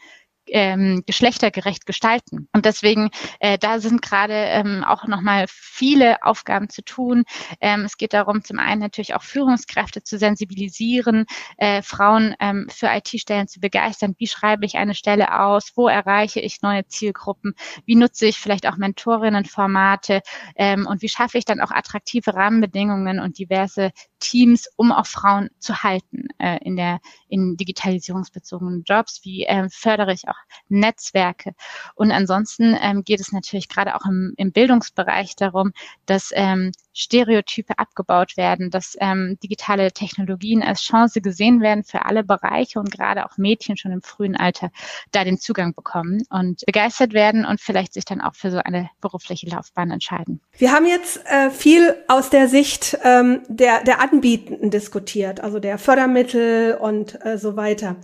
ähm, 0.50 1.04
geschlechtergerecht 1.06 1.86
gestalten. 1.86 2.48
Und 2.54 2.66
deswegen, 2.66 3.10
äh, 3.40 3.58
da 3.58 3.80
sind 3.80 4.02
gerade 4.02 4.34
ähm, 4.34 4.84
auch 4.84 5.06
nochmal 5.08 5.46
viele 5.48 6.24
Aufgaben 6.24 6.70
zu 6.70 6.84
tun. 6.84 7.24
Ähm, 7.62 7.82
es 7.82 7.98
geht 7.98 8.14
darum, 8.14 8.44
zum 8.44 8.60
einen 8.60 8.82
natürlich 8.82 9.16
auch 9.16 9.24
Führungskräfte 9.24 10.04
zu 10.04 10.18
sensibilisieren, 10.18 11.26
äh, 11.58 11.82
Frauen 11.82 12.36
ähm, 12.40 12.68
für 12.70 12.88
IT-Stellen 12.88 13.48
zu 13.48 13.60
begeistern. 13.60 14.16
Wie 14.18 14.28
schreibe 14.28 14.66
ich 14.66 14.76
eine 14.76 14.96
Stelle 14.96 15.40
aus? 15.40 15.74
Wo 15.76 15.88
erreiche 15.88 16.40
ich 16.40 16.62
neue 16.62 16.88
Zielgruppen? 16.88 17.54
Wie 17.86 17.96
nutze 17.96 18.28
ich 18.28 18.38
vielleicht 18.38 18.68
auch 18.68 18.78
Mentorinnenformate? 18.78 20.22
Ähm, 20.56 20.88
und 20.88 21.02
wie 21.02 21.10
schaffe 21.10 21.38
ich 21.38 21.46
dann 21.46 21.62
auch 21.62 21.72
attraktive 21.72 22.34
Rahmenbedingungen 22.34 23.20
und 23.20 23.38
diverse 23.38 23.92
Teams, 24.20 24.68
um 24.76 24.92
auch 24.92 25.06
Frauen 25.06 25.50
zu 25.60 25.84
halten 25.84 26.28
äh, 26.40 26.58
in 26.64 26.76
der 26.76 27.00
in 27.28 27.58
digitalisierungsbezogenen 27.58 28.84
Jobs? 28.84 29.22
Wie 29.24 29.44
äh, 29.44 29.70
fördere 29.70 30.14
ich 30.14 30.28
auch 30.28 30.38
Netzwerke? 30.70 31.54
Und 31.96 32.12
ansonsten 32.12 32.78
ähm, 32.82 33.04
geht 33.04 33.20
es 33.20 33.32
natürlich 33.32 33.70
gerade 33.70 33.96
auch 33.96 34.06
im, 34.06 34.34
im 34.38 34.52
Bildungsbereich 34.52 35.36
darum, 35.36 35.74
dass 36.06 36.32
ähm, 36.34 36.72
Stereotype 36.98 37.78
abgebaut 37.78 38.38
werden, 38.38 38.72
dass 38.72 38.98
ähm, 39.00 39.38
digitale 39.44 39.92
Technologien 39.92 40.64
als 40.64 40.82
Chance 40.82 41.22
gesehen 41.22 41.62
werden 41.62 41.84
für 41.84 42.06
alle 42.06 42.24
Bereiche 42.24 42.80
und 42.80 42.92
gerade 42.92 43.26
auch 43.26 43.38
Mädchen 43.38 43.78
schon 43.78 43.92
im 43.92 44.02
frühen 44.02 44.36
Alter 44.36 44.72
da 45.12 45.24
den 45.24 45.38
Zugang 45.38 45.76
bekommen 45.76 46.24
und 46.30 46.66
begeistert 46.66 47.14
werden 47.14 47.46
und 47.46 47.62
vielleicht 47.62 47.94
sich 47.94 48.06
dann 48.06 48.20
auch 48.20 48.34
für 48.34 48.50
so 48.50 48.58
eine 48.58 48.90
berufliche 49.00 49.48
Laufbahn 49.48 49.92
entscheiden. 49.92 50.42
Wir 50.58 50.72
haben 50.72 50.88
jetzt 50.88 51.24
äh, 51.26 51.52
viel 51.52 51.96
aus 52.08 52.32
der 52.32 52.48
Sicht 52.48 52.98
ähm, 53.04 53.42
der, 53.48 53.84
der 53.84 54.02
Anbietenden 54.02 54.72
diskutiert, 54.72 55.40
also 55.40 55.60
der 55.60 55.78
Fördermittel 55.78 56.76
und 56.76 57.24
äh, 57.24 57.38
so 57.38 57.56
weiter. 57.56 57.98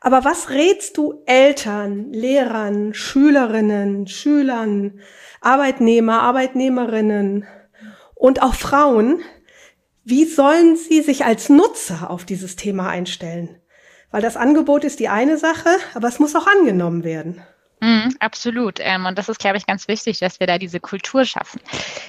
Aber 0.00 0.24
was 0.24 0.48
rätst 0.48 0.96
du 0.96 1.22
Eltern, 1.26 2.10
Lehrern, 2.10 2.94
Schülerinnen, 2.94 4.06
Schülern, 4.06 5.00
Arbeitnehmer, 5.42 6.22
Arbeitnehmerinnen, 6.22 7.46
und 8.20 8.42
auch 8.42 8.54
Frauen, 8.54 9.22
wie 10.04 10.26
sollen 10.26 10.76
sie 10.76 11.00
sich 11.00 11.24
als 11.24 11.48
Nutzer 11.48 12.10
auf 12.10 12.26
dieses 12.26 12.54
Thema 12.54 12.88
einstellen? 12.90 13.56
Weil 14.10 14.20
das 14.20 14.36
Angebot 14.36 14.84
ist 14.84 15.00
die 15.00 15.08
eine 15.08 15.38
Sache, 15.38 15.70
aber 15.94 16.08
es 16.08 16.18
muss 16.18 16.36
auch 16.36 16.46
angenommen 16.46 17.02
werden. 17.02 17.42
Mm, 17.80 18.10
absolut. 18.18 18.78
Ähm, 18.80 19.06
und 19.06 19.16
das 19.16 19.30
ist, 19.30 19.40
glaube 19.40 19.56
ich, 19.56 19.64
ganz 19.64 19.88
wichtig, 19.88 20.18
dass 20.18 20.38
wir 20.38 20.46
da 20.46 20.58
diese 20.58 20.80
Kultur 20.80 21.24
schaffen. 21.24 21.62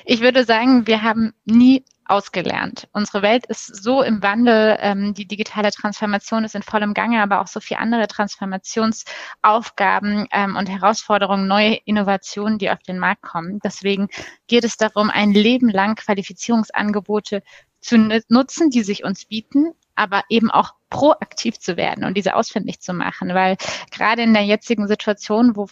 Ich 0.03 0.19
würde 0.19 0.43
sagen, 0.43 0.85
wir 0.85 1.01
haben 1.01 1.33
nie 1.45 1.85
ausgelernt. 2.11 2.87
Unsere 2.91 3.21
Welt 3.21 3.45
ist 3.47 3.83
so 3.83 4.01
im 4.01 4.21
Wandel, 4.21 4.75
ähm, 4.79 5.13
die 5.13 5.25
digitale 5.25 5.71
Transformation 5.71 6.43
ist 6.43 6.55
in 6.55 6.61
vollem 6.61 6.93
Gange, 6.93 7.23
aber 7.23 7.39
auch 7.41 7.47
so 7.47 7.61
viele 7.61 7.79
andere 7.79 8.07
Transformationsaufgaben 8.07 10.27
ähm, 10.31 10.57
und 10.57 10.69
Herausforderungen, 10.69 11.47
neue 11.47 11.75
Innovationen, 11.85 12.59
die 12.59 12.69
auf 12.69 12.83
den 12.83 12.99
Markt 12.99 13.21
kommen. 13.21 13.59
Deswegen 13.63 14.09
geht 14.47 14.65
es 14.65 14.77
darum, 14.77 15.09
ein 15.09 15.31
Leben 15.31 15.69
lang 15.69 15.95
Qualifizierungsangebote 15.95 17.43
zu 17.79 17.97
nutzen, 18.27 18.69
die 18.69 18.83
sich 18.83 19.03
uns 19.03 19.25
bieten, 19.25 19.71
aber 19.95 20.23
eben 20.29 20.51
auch 20.51 20.75
proaktiv 20.89 21.59
zu 21.59 21.77
werden 21.77 22.03
und 22.03 22.17
diese 22.17 22.35
ausfindig 22.35 22.81
zu 22.81 22.93
machen, 22.93 23.33
weil 23.33 23.55
gerade 23.91 24.21
in 24.21 24.33
der 24.33 24.43
jetzigen 24.43 24.87
Situation, 24.87 25.55
wo 25.55 25.67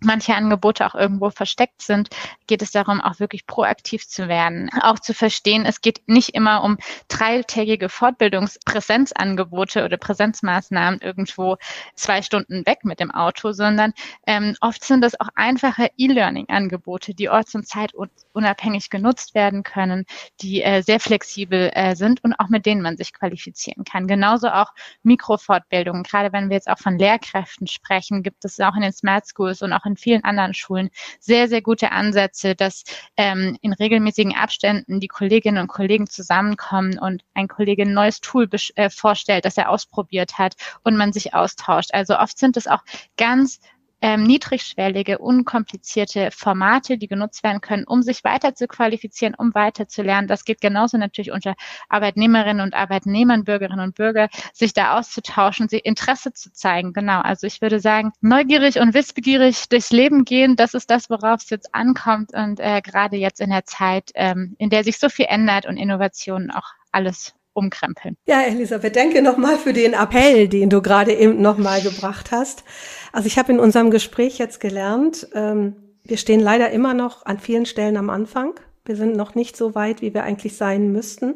manche 0.00 0.34
Angebote 0.34 0.86
auch 0.86 0.94
irgendwo 0.94 1.30
versteckt 1.30 1.82
sind, 1.82 2.08
geht 2.46 2.62
es 2.62 2.70
darum, 2.70 3.00
auch 3.00 3.20
wirklich 3.20 3.46
proaktiv 3.46 4.06
zu 4.06 4.28
werden. 4.28 4.70
Auch 4.82 4.98
zu 4.98 5.14
verstehen, 5.14 5.64
es 5.64 5.80
geht 5.80 6.02
nicht 6.06 6.30
immer 6.30 6.62
um 6.62 6.78
dreitägige 7.08 7.88
Fortbildungspräsenzangebote 7.88 9.84
oder 9.84 9.96
Präsenzmaßnahmen 9.96 11.00
irgendwo 11.00 11.56
zwei 11.94 12.22
Stunden 12.22 12.66
weg 12.66 12.84
mit 12.84 13.00
dem 13.00 13.10
Auto, 13.10 13.52
sondern 13.52 13.92
ähm, 14.26 14.54
oft 14.60 14.84
sind 14.84 15.04
es 15.04 15.18
auch 15.20 15.28
einfache 15.34 15.90
E-Learning-Angebote, 15.96 17.14
die 17.14 17.28
orts- 17.28 17.54
und 17.54 17.66
zeitunabhängig 17.66 18.90
genutzt 18.90 19.34
werden 19.34 19.62
können, 19.62 20.04
die 20.40 20.62
äh, 20.62 20.82
sehr 20.82 21.00
flexibel 21.00 21.70
äh, 21.74 21.94
sind 21.96 22.22
und 22.22 22.34
auch 22.34 22.48
mit 22.48 22.66
denen 22.66 22.82
man 22.82 22.96
sich 22.96 23.12
qualifizieren 23.12 23.84
kann. 23.84 24.06
Genauso 24.06 24.48
auch 24.48 24.72
Mikrofortbildungen. 25.02 26.02
Gerade 26.02 26.32
wenn 26.32 26.48
wir 26.48 26.56
jetzt 26.56 26.68
auch 26.68 26.78
von 26.78 26.98
Lehrkräften 26.98 27.66
sprechen, 27.66 28.22
gibt 28.22 28.44
es 28.44 28.60
auch 28.60 28.74
in 28.74 28.82
den 28.82 28.92
Smart 28.92 29.26
Schools 29.26 29.62
und 29.62 29.72
auch 29.86 29.90
in 29.90 29.96
vielen 29.96 30.24
anderen 30.24 30.54
Schulen 30.54 30.90
sehr, 31.20 31.48
sehr 31.48 31.62
gute 31.62 31.92
Ansätze, 31.92 32.54
dass 32.54 32.84
ähm, 33.16 33.56
in 33.62 33.72
regelmäßigen 33.72 34.34
Abständen 34.34 35.00
die 35.00 35.08
Kolleginnen 35.08 35.58
und 35.62 35.68
Kollegen 35.68 36.08
zusammenkommen 36.08 36.98
und 36.98 37.22
ein 37.34 37.48
Kollege 37.48 37.82
ein 37.82 37.92
neues 37.92 38.20
Tool 38.20 38.48
äh, 38.74 38.90
vorstellt, 38.90 39.44
das 39.44 39.56
er 39.56 39.70
ausprobiert 39.70 40.38
hat 40.38 40.56
und 40.82 40.96
man 40.96 41.12
sich 41.12 41.34
austauscht. 41.34 41.90
Also 41.92 42.18
oft 42.18 42.38
sind 42.38 42.56
es 42.56 42.66
auch 42.66 42.82
ganz 43.16 43.60
ähm, 44.02 44.24
niedrigschwellige, 44.24 45.18
unkomplizierte 45.18 46.30
Formate, 46.30 46.98
die 46.98 47.08
genutzt 47.08 47.42
werden 47.42 47.60
können, 47.60 47.84
um 47.84 48.02
sich 48.02 48.24
weiter 48.24 48.54
zu 48.54 48.66
qualifizieren, 48.66 49.34
um 49.36 49.54
weiter 49.54 49.88
zu 49.88 50.02
lernen. 50.02 50.28
Das 50.28 50.44
geht 50.44 50.60
genauso 50.60 50.98
natürlich 50.98 51.32
unter 51.32 51.54
Arbeitnehmerinnen 51.88 52.62
und 52.62 52.74
Arbeitnehmern, 52.74 53.44
Bürgerinnen 53.44 53.80
und 53.80 53.94
Bürger, 53.94 54.28
sich 54.52 54.72
da 54.72 54.98
auszutauschen, 54.98 55.68
sie 55.68 55.78
Interesse 55.78 56.32
zu 56.32 56.52
zeigen. 56.52 56.92
Genau. 56.92 57.20
Also 57.20 57.46
ich 57.46 57.62
würde 57.62 57.80
sagen, 57.80 58.12
neugierig 58.20 58.78
und 58.78 58.94
wissbegierig 58.94 59.68
durchs 59.68 59.90
Leben 59.90 60.24
gehen, 60.24 60.56
das 60.56 60.74
ist 60.74 60.90
das, 60.90 61.08
worauf 61.10 61.42
es 61.42 61.50
jetzt 61.50 61.74
ankommt 61.74 62.34
und 62.34 62.60
äh, 62.60 62.80
gerade 62.82 63.16
jetzt 63.16 63.40
in 63.40 63.50
der 63.50 63.64
Zeit, 63.64 64.10
ähm, 64.14 64.54
in 64.58 64.70
der 64.70 64.84
sich 64.84 64.98
so 64.98 65.08
viel 65.08 65.26
ändert 65.28 65.66
und 65.66 65.76
Innovationen 65.76 66.50
auch 66.50 66.72
alles 66.92 67.34
umkrempeln. 67.56 68.16
Ja, 68.26 68.42
Elisabeth, 68.42 68.94
danke 68.94 69.22
nochmal 69.22 69.56
für 69.58 69.72
den 69.72 69.94
Appell, 69.94 70.48
den 70.48 70.70
du 70.70 70.82
gerade 70.82 71.12
eben 71.12 71.40
nochmal 71.40 71.80
gebracht 71.80 72.30
hast. 72.30 72.64
Also 73.12 73.26
ich 73.26 73.38
habe 73.38 73.52
in 73.52 73.58
unserem 73.58 73.90
Gespräch 73.90 74.38
jetzt 74.38 74.60
gelernt, 74.60 75.28
ähm, 75.34 75.76
wir 76.04 76.18
stehen 76.18 76.40
leider 76.40 76.70
immer 76.70 76.94
noch 76.94 77.26
an 77.26 77.38
vielen 77.38 77.66
Stellen 77.66 77.96
am 77.96 78.10
Anfang. 78.10 78.52
Wir 78.84 78.94
sind 78.94 79.16
noch 79.16 79.34
nicht 79.34 79.56
so 79.56 79.74
weit, 79.74 80.02
wie 80.02 80.14
wir 80.14 80.22
eigentlich 80.22 80.56
sein 80.56 80.92
müssten. 80.92 81.34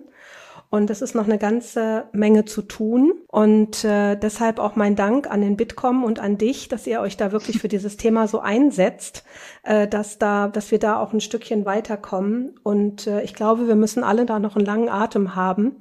Und 0.73 0.89
es 0.89 1.03
ist 1.03 1.17
noch 1.17 1.25
eine 1.25 1.39
ganze 1.39 2.05
Menge 2.13 2.45
zu 2.45 2.63
tun. 2.63 3.15
Und 3.27 3.85
äh, 3.85 4.15
deshalb 4.15 4.61
auch 4.61 4.77
mein 4.77 4.95
Dank 4.95 5.29
an 5.29 5.41
den 5.41 5.57
Bitkom 5.57 6.05
und 6.05 6.21
an 6.21 6.39
dich, 6.39 6.69
dass 6.69 6.87
ihr 6.87 7.01
euch 7.01 7.17
da 7.17 7.33
wirklich 7.33 7.59
für 7.59 7.67
dieses 7.67 7.97
Thema 7.97 8.29
so 8.29 8.39
einsetzt, 8.39 9.25
äh, 9.65 9.89
dass 9.89 10.19
da, 10.19 10.47
dass 10.47 10.71
wir 10.71 10.79
da 10.79 11.01
auch 11.01 11.13
ein 11.13 11.21
Stückchen 11.21 11.65
weiterkommen. 11.65 12.55
Und 12.63 13.09
äh, 13.09 13.23
ich 13.23 13.35
glaube, 13.35 13.67
wir 13.67 13.75
müssen 13.75 14.05
alle 14.05 14.27
da 14.27 14.39
noch 14.39 14.55
einen 14.55 14.65
langen 14.65 14.89
Atem 14.89 15.35
haben. 15.35 15.77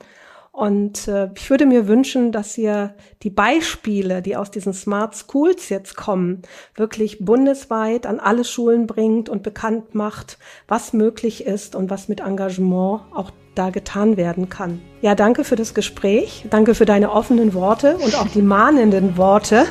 Und 0.60 1.08
äh, 1.08 1.30
ich 1.36 1.50
würde 1.50 1.66
mir 1.66 1.88
wünschen, 1.88 2.34
dass 2.34 2.58
ihr 2.58 2.94
die 3.24 3.30
Beispiele, 3.30 4.22
die 4.22 4.36
aus 4.36 4.52
diesen 4.52 4.74
Smart 4.74 5.16
Schools 5.16 5.70
jetzt 5.70 5.96
kommen, 5.96 6.42
wirklich 6.76 7.24
bundesweit 7.24 8.06
an 8.06 8.20
alle 8.20 8.44
Schulen 8.44 8.86
bringt 8.86 9.30
und 9.30 9.42
bekannt 9.42 9.96
macht, 9.96 10.38
was 10.68 10.92
möglich 10.92 11.46
ist 11.46 11.78
und 11.78 11.90
was 11.90 12.10
mit 12.10 12.20
Engagement 12.20 13.04
auch 13.16 13.32
da 13.56 13.70
getan 13.70 14.18
werden 14.18 14.50
kann. 14.50 14.82
Ja, 15.00 15.16
danke 15.16 15.46
für 15.46 15.56
das 15.56 15.74
Gespräch, 15.74 16.46
danke 16.50 16.76
für 16.76 16.86
deine 16.86 17.14
offenen 17.14 17.54
Worte 17.54 17.96
und 17.96 18.16
auch 18.16 18.28
die 18.28 18.42
mahnenden 18.42 19.16
Worte. 19.16 19.66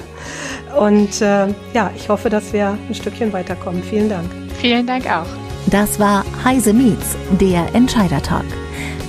Und 0.75 1.21
äh, 1.21 1.49
ja, 1.75 1.91
ich 1.97 2.09
hoffe, 2.09 2.31
dass 2.31 2.55
wir 2.55 2.79
ein 2.89 2.95
Stückchen 2.95 3.35
weiterkommen. 3.35 3.83
Vielen 3.83 4.09
Dank. 4.09 4.31
Vielen 4.59 4.87
Dank 4.87 5.05
auch. 5.05 5.27
Das 5.71 6.01
war 6.01 6.25
Heise 6.45 6.73
Meets, 6.73 7.15
der 7.39 7.75
Entscheider 7.75 8.23
Talk. 8.23 8.47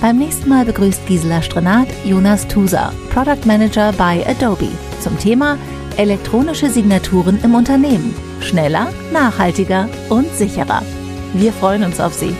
Beim 0.00 0.18
nächsten 0.18 0.48
Mal 0.48 0.64
begrüßt 0.64 1.06
Gisela 1.06 1.42
Strenat 1.42 1.88
Jonas 2.04 2.46
Tusa, 2.48 2.92
Product 3.12 3.44
Manager 3.44 3.92
bei 3.92 4.24
Adobe, 4.26 4.68
zum 5.00 5.18
Thema 5.18 5.58
elektronische 5.96 6.70
Signaturen 6.70 7.38
im 7.42 7.54
Unternehmen. 7.54 8.14
Schneller, 8.40 8.88
nachhaltiger 9.12 9.88
und 10.08 10.32
sicherer. 10.34 10.82
Wir 11.34 11.52
freuen 11.52 11.84
uns 11.84 12.00
auf 12.00 12.14
Sie. 12.14 12.34